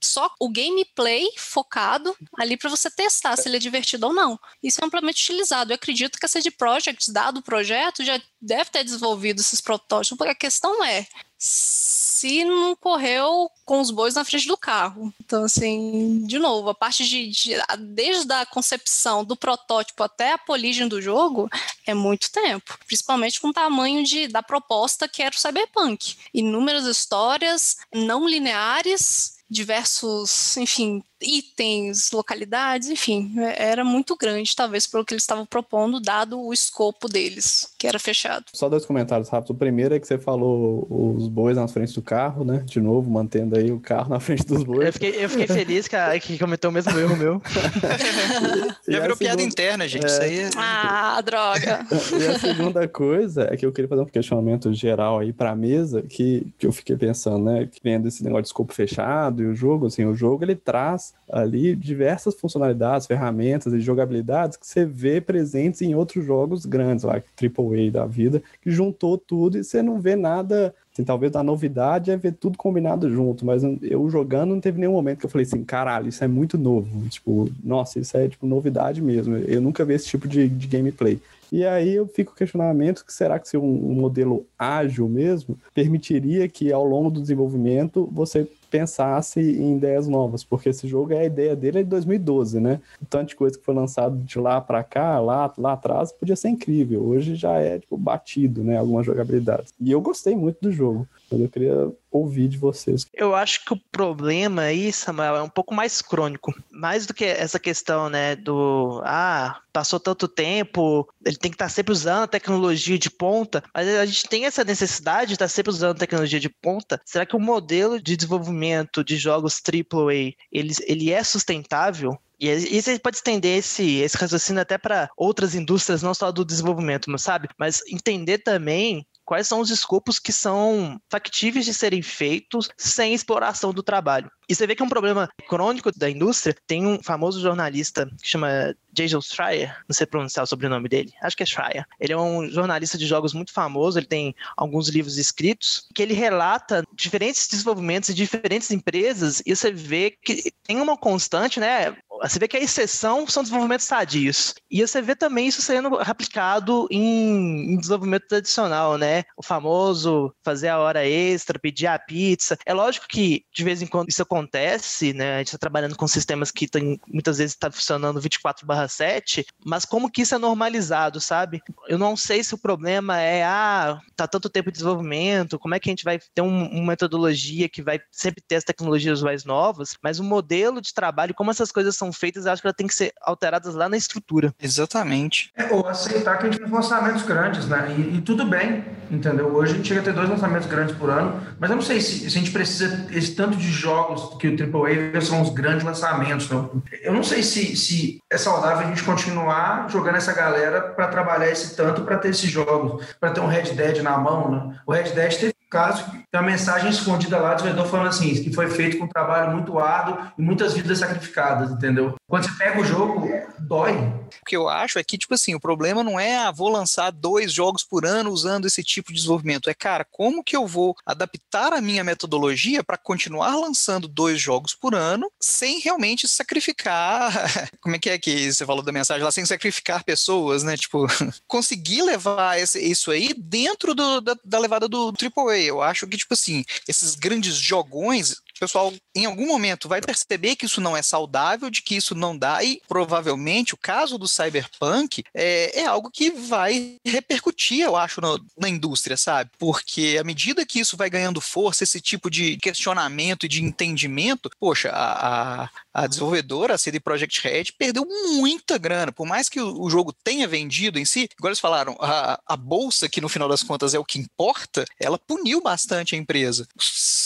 só 0.00 0.30
o 0.40 0.48
gameplay 0.48 1.28
focado 1.36 2.16
ali 2.38 2.56
para 2.56 2.70
você 2.70 2.90
testar 2.90 3.36
se 3.36 3.48
ele 3.48 3.56
é 3.56 3.60
divertido 3.60 4.06
ou 4.06 4.12
não. 4.12 4.38
Isso 4.62 4.80
é 4.82 4.86
amplamente 4.86 5.22
utilizado. 5.22 5.72
Eu 5.72 5.76
acredito 5.76 6.18
que 6.18 6.26
a 6.26 6.28
CD 6.28 6.50
Projekt, 6.50 7.12
dado 7.12 7.38
o 7.38 7.42
projeto, 7.42 8.04
já 8.04 8.20
deve 8.40 8.70
ter 8.70 8.84
desenvolvido 8.84 9.40
esses 9.40 9.60
protótipos, 9.60 10.16
porque 10.16 10.32
a 10.32 10.34
questão 10.34 10.84
é 10.84 11.06
se 11.38 12.44
não 12.44 12.74
correu 12.74 13.48
com 13.64 13.80
os 13.80 13.92
bois 13.92 14.14
na 14.14 14.24
frente 14.24 14.48
do 14.48 14.56
carro. 14.56 15.14
Então, 15.20 15.44
assim, 15.44 16.26
de 16.26 16.36
novo, 16.36 16.68
a 16.68 16.74
parte 16.74 17.04
de, 17.06 17.28
de 17.28 17.54
desde 17.78 18.32
a 18.32 18.44
concepção 18.44 19.24
do 19.24 19.36
protótipo 19.36 20.02
até 20.02 20.32
a 20.32 20.38
poligem 20.38 20.88
do 20.88 21.00
jogo 21.00 21.48
é 21.86 21.94
muito 21.94 22.32
tempo, 22.32 22.76
principalmente 22.86 23.40
com 23.40 23.48
o 23.48 23.52
tamanho 23.52 24.02
de, 24.02 24.26
da 24.26 24.42
proposta 24.42 25.06
que 25.06 25.22
era 25.22 25.34
o 25.34 25.38
Cyberpunk. 25.38 26.16
Inúmeras 26.34 26.86
histórias 26.86 27.76
não 27.94 28.28
lineares 28.28 29.37
diversos, 29.50 30.56
enfim, 30.56 31.02
itens, 31.20 32.10
localidades, 32.12 32.88
enfim, 32.88 33.34
era 33.56 33.84
muito 33.84 34.16
grande, 34.16 34.54
talvez, 34.54 34.86
pelo 34.86 35.04
que 35.04 35.14
eles 35.14 35.22
estavam 35.22 35.44
propondo, 35.44 36.00
dado 36.00 36.40
o 36.40 36.52
escopo 36.52 37.08
deles, 37.08 37.72
que 37.78 37.86
era 37.86 37.98
fechado. 37.98 38.44
Só 38.52 38.68
dois 38.68 38.86
comentários 38.86 39.28
rápidos. 39.28 39.50
O 39.50 39.58
primeiro 39.58 39.94
é 39.94 40.00
que 40.00 40.06
você 40.06 40.18
falou 40.18 40.86
os 40.90 41.28
bois 41.28 41.56
na 41.56 41.66
frente 41.66 41.94
do 41.94 42.02
carro, 42.02 42.44
né? 42.44 42.62
De 42.64 42.80
novo, 42.80 43.10
mantendo 43.10 43.56
aí 43.56 43.70
o 43.70 43.80
carro 43.80 44.10
na 44.10 44.20
frente 44.20 44.44
dos 44.46 44.62
bois. 44.62 44.86
Eu 44.86 44.92
fiquei, 44.92 45.24
eu 45.24 45.28
fiquei 45.28 45.46
feliz 45.46 45.88
que, 45.88 45.96
a, 45.96 46.18
que 46.18 46.38
cometeu 46.38 46.70
o 46.70 46.72
mesmo 46.72 46.98
erro 46.98 47.16
meu. 47.16 47.42
Já 48.86 49.00
virou 49.00 49.16
piada 49.16 49.42
interna, 49.42 49.88
gente. 49.88 50.04
É... 50.04 50.08
Isso 50.08 50.22
aí 50.22 50.38
é... 50.40 50.50
Ah, 50.56 51.20
droga! 51.20 51.86
e 52.18 52.26
a 52.26 52.38
segunda 52.38 52.86
coisa 52.86 53.48
é 53.50 53.56
que 53.56 53.66
eu 53.66 53.72
queria 53.72 53.88
fazer 53.88 54.02
um 54.02 54.06
questionamento 54.06 54.72
geral 54.72 55.18
aí 55.18 55.32
pra 55.32 55.54
mesa, 55.54 56.02
que, 56.02 56.46
que 56.58 56.66
eu 56.66 56.72
fiquei 56.72 56.96
pensando, 56.96 57.44
né? 57.44 57.66
Que 57.66 57.80
vendo 57.82 58.06
esse 58.08 58.22
negócio 58.22 58.42
de 58.42 58.48
escopo 58.48 58.72
fechado 58.72 59.42
e 59.42 59.46
o 59.46 59.54
jogo, 59.54 59.86
assim, 59.86 60.04
o 60.04 60.14
jogo 60.14 60.44
ele 60.44 60.54
traz 60.54 61.07
ali 61.30 61.76
diversas 61.76 62.34
funcionalidades, 62.34 63.06
ferramentas 63.06 63.72
e 63.72 63.80
jogabilidades 63.80 64.56
que 64.56 64.66
você 64.66 64.84
vê 64.84 65.20
presentes 65.20 65.82
em 65.82 65.94
outros 65.94 66.24
jogos 66.24 66.64
grandes, 66.64 67.04
lá, 67.04 67.14
AAA 67.14 67.90
da 67.92 68.06
vida, 68.06 68.42
que 68.62 68.70
juntou 68.70 69.18
tudo 69.18 69.58
e 69.58 69.64
você 69.64 69.82
não 69.82 70.00
vê 70.00 70.16
nada. 70.16 70.74
Assim, 70.92 71.04
talvez 71.04 71.34
a 71.36 71.42
novidade 71.42 72.10
é 72.10 72.16
ver 72.16 72.32
tudo 72.32 72.58
combinado 72.58 73.10
junto, 73.10 73.44
mas 73.44 73.62
eu 73.82 74.08
jogando 74.10 74.54
não 74.54 74.60
teve 74.60 74.80
nenhum 74.80 74.94
momento 74.94 75.20
que 75.20 75.26
eu 75.26 75.30
falei 75.30 75.46
assim, 75.46 75.62
caralho, 75.62 76.08
isso 76.08 76.24
é 76.24 76.28
muito 76.28 76.58
novo. 76.58 77.08
Tipo, 77.08 77.48
nossa, 77.62 78.00
isso 78.00 78.16
é 78.16 78.28
tipo 78.28 78.46
novidade 78.46 79.00
mesmo. 79.00 79.36
Eu 79.36 79.60
nunca 79.60 79.84
vi 79.84 79.94
esse 79.94 80.06
tipo 80.06 80.26
de, 80.26 80.48
de 80.48 80.66
gameplay. 80.66 81.20
E 81.50 81.64
aí 81.64 81.94
eu 81.94 82.06
fico 82.06 82.34
questionamento 82.34 83.04
que 83.04 83.12
será 83.12 83.38
que 83.38 83.48
se 83.48 83.56
um, 83.56 83.62
um 83.62 83.94
modelo 83.94 84.46
ágil 84.58 85.08
mesmo 85.08 85.58
permitiria 85.74 86.48
que 86.48 86.72
ao 86.72 86.84
longo 86.84 87.10
do 87.10 87.22
desenvolvimento 87.22 88.08
você 88.12 88.46
pensasse 88.70 89.40
em 89.40 89.76
ideias 89.76 90.06
novas, 90.06 90.44
porque 90.44 90.68
esse 90.68 90.86
jogo 90.86 91.12
é 91.12 91.20
a 91.20 91.24
ideia 91.24 91.56
dele 91.56 91.80
é 91.80 91.82
de 91.82 91.88
2012, 91.88 92.60
né? 92.60 92.80
O 93.00 93.06
tanto 93.06 93.30
de 93.30 93.36
coisa 93.36 93.58
que 93.58 93.64
foi 93.64 93.74
lançado 93.74 94.16
de 94.18 94.38
lá 94.38 94.60
para 94.60 94.82
cá, 94.84 95.18
lá, 95.20 95.52
lá 95.56 95.72
atrás, 95.72 96.12
podia 96.12 96.36
ser 96.36 96.48
incrível. 96.48 97.02
Hoje 97.02 97.34
já 97.34 97.58
é 97.58 97.78
tipo 97.78 97.96
batido, 97.96 98.62
né, 98.62 98.76
algumas 98.78 99.06
jogabilidades. 99.06 99.72
E 99.80 99.90
eu 99.90 100.00
gostei 100.00 100.36
muito 100.36 100.58
do 100.60 100.72
jogo. 100.72 101.06
Mas 101.30 101.40
eu 101.40 101.48
queria 101.48 101.92
ouvir 102.10 102.48
de 102.48 102.56
vocês. 102.56 103.06
Eu 103.12 103.34
acho 103.34 103.64
que 103.64 103.72
o 103.72 103.80
problema 103.92 104.62
aí, 104.62 104.92
Samuel, 104.92 105.36
é 105.36 105.42
um 105.42 105.48
pouco 105.48 105.74
mais 105.74 106.00
crônico. 106.00 106.54
Mais 106.70 107.06
do 107.06 107.14
que 107.14 107.24
essa 107.24 107.58
questão, 107.58 108.08
né, 108.08 108.34
do 108.34 109.00
ah, 109.04 109.60
passou 109.72 110.00
tanto 110.00 110.26
tempo, 110.26 111.06
ele 111.24 111.36
tem 111.36 111.50
que 111.50 111.56
estar 111.56 111.68
sempre 111.68 111.92
usando 111.92 112.24
a 112.24 112.28
tecnologia 112.28 112.98
de 112.98 113.10
ponta, 113.10 113.62
mas 113.74 113.88
a 113.88 114.06
gente 114.06 114.28
tem 114.28 114.46
essa 114.46 114.64
necessidade 114.64 115.28
de 115.28 115.34
estar 115.34 115.48
sempre 115.48 115.70
usando 115.70 115.98
tecnologia 115.98 116.40
de 116.40 116.48
ponta. 116.48 117.00
Será 117.04 117.26
que 117.26 117.36
o 117.36 117.40
modelo 117.40 118.00
de 118.00 118.16
desenvolvimento 118.16 119.04
de 119.04 119.16
jogos 119.16 119.60
AAA, 119.60 120.34
ele, 120.50 120.74
ele 120.86 121.12
é 121.12 121.22
sustentável? 121.22 122.18
E 122.40 122.48
isso 122.48 122.98
pode 123.00 123.16
estender 123.16 123.58
esse, 123.58 123.96
esse 123.96 124.16
raciocínio 124.16 124.62
até 124.62 124.78
para 124.78 125.10
outras 125.16 125.56
indústrias, 125.56 126.02
não 126.02 126.14
só 126.14 126.30
do 126.30 126.44
desenvolvimento, 126.44 127.10
mas 127.10 127.22
sabe? 127.22 127.48
Mas 127.58 127.82
entender 127.88 128.38
também 128.38 129.04
quais 129.28 129.46
são 129.46 129.60
os 129.60 129.68
escopos 129.68 130.18
que 130.18 130.32
são 130.32 130.98
factíveis 131.10 131.66
de 131.66 131.74
serem 131.74 132.00
feitos 132.00 132.70
sem 132.78 133.12
exploração 133.12 133.74
do 133.74 133.82
trabalho. 133.82 134.30
E 134.48 134.54
você 134.54 134.66
vê 134.66 134.74
que 134.74 134.82
é 134.82 134.86
um 134.86 134.88
problema 134.88 135.28
crônico 135.46 135.92
da 135.94 136.08
indústria. 136.08 136.56
Tem 136.66 136.86
um 136.86 137.02
famoso 137.02 137.38
jornalista 137.38 138.06
que 138.22 138.26
chama 138.26 138.74
Jason 138.90 139.20
Schreier, 139.20 139.76
não 139.86 139.94
sei 139.94 140.06
pronunciar 140.06 140.44
o 140.44 140.46
sobrenome 140.46 140.88
dele, 140.88 141.12
acho 141.22 141.36
que 141.36 141.42
é 141.42 141.46
Schreier. 141.46 141.86
Ele 142.00 142.12
é 142.12 142.16
um 142.16 142.48
jornalista 142.48 142.96
de 142.96 143.06
jogos 143.06 143.34
muito 143.34 143.52
famoso, 143.52 143.98
ele 143.98 144.06
tem 144.06 144.34
alguns 144.56 144.88
livros 144.88 145.18
escritos, 145.18 145.86
que 145.94 146.02
ele 146.02 146.14
relata 146.14 146.82
diferentes 146.92 147.46
desenvolvimentos 147.46 148.08
de 148.08 148.14
diferentes 148.14 148.70
empresas, 148.70 149.42
e 149.44 149.54
você 149.54 149.70
vê 149.70 150.16
que 150.22 150.50
tem 150.64 150.80
uma 150.80 150.96
constante, 150.96 151.60
né? 151.60 151.96
Você 152.22 152.38
vê 152.38 152.48
que 152.48 152.56
a 152.56 152.60
exceção 152.60 153.26
são 153.26 153.42
desenvolvimentos 153.42 153.86
sadios. 153.86 154.54
E 154.70 154.80
você 154.80 155.00
vê 155.00 155.14
também 155.14 155.46
isso 155.46 155.62
sendo 155.62 155.96
replicado 155.96 156.86
em, 156.90 157.74
em 157.74 157.76
desenvolvimento 157.76 158.26
tradicional, 158.28 158.98
né? 158.98 159.24
O 159.36 159.42
famoso 159.42 160.32
fazer 160.44 160.68
a 160.68 160.78
hora 160.78 161.06
extra, 161.06 161.58
pedir 161.58 161.86
a 161.86 161.98
pizza. 161.98 162.56
É 162.64 162.74
lógico 162.74 163.06
que 163.08 163.44
de 163.54 163.64
vez 163.64 163.82
em 163.82 163.86
quando 163.86 164.08
isso 164.08 164.22
acontece, 164.22 165.12
né? 165.12 165.36
A 165.36 165.38
gente 165.38 165.48
está 165.48 165.58
trabalhando 165.58 165.96
com 165.96 166.06
sistemas 166.06 166.50
que 166.50 166.68
tem, 166.68 167.00
muitas 167.06 167.38
vezes 167.38 167.54
está 167.54 167.70
funcionando 167.70 168.20
24/7, 168.20 169.44
mas 169.64 169.84
como 169.84 170.10
que 170.10 170.22
isso 170.22 170.34
é 170.34 170.38
normalizado, 170.38 171.20
sabe? 171.20 171.60
Eu 171.88 171.98
não 171.98 172.16
sei 172.16 172.42
se 172.42 172.54
o 172.54 172.58
problema 172.58 173.20
é 173.20 173.44
ah, 173.44 174.00
tá 174.16 174.26
tanto 174.26 174.50
tempo 174.50 174.70
de 174.70 174.78
desenvolvimento, 174.78 175.58
como 175.58 175.74
é 175.74 175.80
que 175.80 175.88
a 175.88 175.92
gente 175.92 176.04
vai 176.04 176.18
ter 176.34 176.42
um, 176.42 176.66
uma 176.66 176.88
metodologia 176.88 177.68
que 177.68 177.82
vai 177.82 178.00
sempre 178.10 178.42
ter 178.46 178.56
as 178.56 178.64
tecnologias 178.64 179.22
mais 179.22 179.44
novas, 179.44 179.96
mas 180.02 180.18
o 180.18 180.24
modelo 180.24 180.80
de 180.80 180.92
trabalho, 180.92 181.34
como 181.34 181.50
essas 181.50 181.72
coisas 181.72 181.96
são 181.96 182.07
são 182.08 182.12
feitas, 182.12 182.46
eu 182.46 182.52
acho 182.52 182.62
que 182.62 182.66
elas 182.66 182.76
têm 182.76 182.86
que 182.86 182.94
ser 182.94 183.12
alteradas 183.20 183.74
lá 183.74 183.88
na 183.88 183.96
estrutura. 183.96 184.54
Exatamente. 184.60 185.52
É, 185.56 185.72
ou 185.72 185.86
aceitar 185.86 186.38
que 186.38 186.46
a 186.46 186.50
gente 186.50 186.62
tem 186.62 186.70
lançamentos 186.70 187.22
grandes, 187.22 187.66
né? 187.66 187.94
E, 187.96 188.16
e, 188.16 188.20
tudo 188.22 188.46
bem, 188.46 188.84
entendeu? 189.10 189.54
Hoje 189.54 189.72
a 189.72 189.76
gente 189.76 189.88
chega 189.88 190.00
a 190.00 190.04
ter 190.04 190.12
dois 190.12 190.28
lançamentos 190.28 190.68
grandes 190.68 190.96
por 190.96 191.10
ano, 191.10 191.40
mas 191.58 191.70
eu 191.70 191.76
não 191.76 191.82
sei 191.82 192.00
se, 192.00 192.20
se 192.20 192.26
a 192.26 192.30
gente 192.30 192.50
precisa 192.50 193.06
esse 193.10 193.34
tanto 193.34 193.56
de 193.56 193.70
jogos 193.70 194.36
que 194.38 194.48
o 194.48 194.52
AAA 194.52 195.20
são 195.20 195.42
os 195.42 195.50
grandes 195.50 195.84
lançamentos. 195.84 196.48
Não? 196.48 196.82
Eu 197.02 197.12
não 197.12 197.22
sei 197.22 197.42
se, 197.42 197.76
se 197.76 198.22
é 198.30 198.38
saudável 198.38 198.86
a 198.86 198.88
gente 198.88 199.02
continuar 199.02 199.88
jogando 199.90 200.16
essa 200.16 200.32
galera 200.32 200.80
para 200.80 201.08
trabalhar 201.08 201.50
esse 201.50 201.76
tanto 201.76 202.02
para 202.02 202.18
ter 202.18 202.30
esses 202.30 202.50
jogos, 202.50 203.04
para 203.20 203.30
ter 203.30 203.40
um 203.40 203.46
Red 203.46 203.74
Dead 203.74 204.02
na 204.02 204.16
mão, 204.16 204.50
né? 204.50 204.80
O 204.86 204.92
Red 204.92 205.10
Dead 205.10 205.34
teve 205.34 205.57
caso, 205.68 206.04
tem 206.10 206.40
uma 206.40 206.42
mensagem 206.42 206.90
escondida 206.90 207.38
lá 207.38 207.54
do 207.54 207.62
vendedor 207.62 207.86
falando 207.86 208.08
assim, 208.08 208.34
que 208.42 208.52
foi 208.52 208.68
feito 208.68 208.98
com 208.98 209.04
um 209.04 209.08
trabalho 209.08 209.52
muito 209.52 209.78
árduo 209.78 210.18
e 210.38 210.42
muitas 210.42 210.74
vidas 210.74 210.98
sacrificadas, 210.98 211.70
entendeu? 211.70 212.14
Quando 212.26 212.44
você 212.44 212.52
pega 212.58 212.80
o 212.80 212.84
jogo, 212.84 213.28
dói. 213.58 214.12
Que 214.48 214.56
eu 214.56 214.66
acho 214.66 214.98
é 214.98 215.04
que, 215.04 215.18
tipo 215.18 215.34
assim, 215.34 215.54
o 215.54 215.60
problema 215.60 216.02
não 216.02 216.18
é, 216.18 216.38
ah, 216.38 216.50
vou 216.50 216.70
lançar 216.70 217.10
dois 217.10 217.52
jogos 217.52 217.84
por 217.84 218.06
ano 218.06 218.30
usando 218.30 218.64
esse 218.64 218.82
tipo 218.82 219.08
de 219.08 219.16
desenvolvimento. 219.16 219.68
É, 219.68 219.74
cara, 219.74 220.06
como 220.10 220.42
que 220.42 220.56
eu 220.56 220.66
vou 220.66 220.96
adaptar 221.04 221.74
a 221.74 221.82
minha 221.82 222.02
metodologia 222.02 222.82
para 222.82 222.96
continuar 222.96 223.54
lançando 223.56 224.08
dois 224.08 224.40
jogos 224.40 224.74
por 224.74 224.94
ano 224.94 225.30
sem 225.38 225.80
realmente 225.80 226.26
sacrificar. 226.26 227.30
Como 227.80 227.94
é 227.94 227.98
que 227.98 228.08
é 228.08 228.18
que 228.18 228.50
você 228.50 228.64
falou 228.64 228.82
da 228.82 228.92
mensagem 228.92 229.22
lá? 229.22 229.30
Sem 229.30 229.44
sacrificar 229.44 230.02
pessoas, 230.02 230.62
né? 230.62 230.76
Tipo, 230.76 231.06
conseguir 231.46 232.02
levar 232.02 232.58
esse, 232.58 232.80
isso 232.80 233.10
aí 233.10 233.34
dentro 233.36 233.94
do, 233.94 234.20
da, 234.20 234.36
da 234.42 234.58
levada 234.58 234.88
do 234.88 235.12
AAA 235.12 235.58
eu 235.58 235.82
acho 235.82 236.06
que, 236.06 236.16
tipo 236.16 236.32
assim, 236.32 236.64
esses 236.86 237.14
grandes 237.14 237.56
jogões, 237.56 238.36
o 238.58 238.60
pessoal 238.60 238.92
em 239.14 239.24
algum 239.24 239.46
momento 239.46 239.88
vai 239.88 240.00
perceber 240.00 240.56
que 240.56 240.66
isso 240.66 240.80
não 240.80 240.96
é 240.96 241.02
saudável, 241.02 241.70
de 241.70 241.80
que 241.80 241.96
isso 241.96 242.14
não 242.14 242.36
dá, 242.36 242.62
e 242.62 242.82
provavelmente 242.88 243.72
o 243.72 243.78
caso 243.78 244.18
do 244.18 244.26
Cyberpunk 244.26 245.22
é, 245.32 245.80
é 245.80 245.86
algo 245.86 246.10
que 246.10 246.30
vai 246.30 246.96
repercutir, 247.06 247.80
eu 247.80 247.96
acho, 247.96 248.20
no, 248.20 248.44
na 248.58 248.68
indústria, 248.68 249.16
sabe? 249.16 249.50
Porque 249.58 250.16
à 250.20 250.24
medida 250.24 250.66
que 250.66 250.80
isso 250.80 250.96
vai 250.96 251.08
ganhando 251.08 251.40
força, 251.40 251.84
esse 251.84 252.00
tipo 252.00 252.28
de 252.28 252.56
questionamento 252.56 253.46
e 253.46 253.48
de 253.48 253.62
entendimento, 253.62 254.50
poxa, 254.58 254.90
a, 254.90 255.62
a, 255.64 255.70
a 255.94 256.06
desenvolvedora, 256.06 256.74
a 256.74 256.78
CD 256.78 256.98
Projekt 256.98 257.40
Red, 257.42 257.66
perdeu 257.78 258.04
muita 258.06 258.76
grana. 258.76 259.12
Por 259.12 259.26
mais 259.26 259.48
que 259.48 259.60
o, 259.60 259.80
o 259.80 259.88
jogo 259.88 260.12
tenha 260.24 260.48
vendido 260.48 260.98
em 260.98 261.04
si, 261.04 261.28
igual 261.38 261.50
eles 261.50 261.60
falaram, 261.60 261.96
a, 262.00 262.40
a 262.44 262.56
bolsa, 262.56 263.08
que 263.08 263.20
no 263.20 263.28
final 263.28 263.48
das 263.48 263.62
contas 263.62 263.94
é 263.94 263.98
o 263.98 264.04
que 264.04 264.18
importa, 264.18 264.84
ela 265.00 265.18
puniu 265.18 265.60
bastante 265.60 266.14
a 266.14 266.18
empresa. 266.18 266.66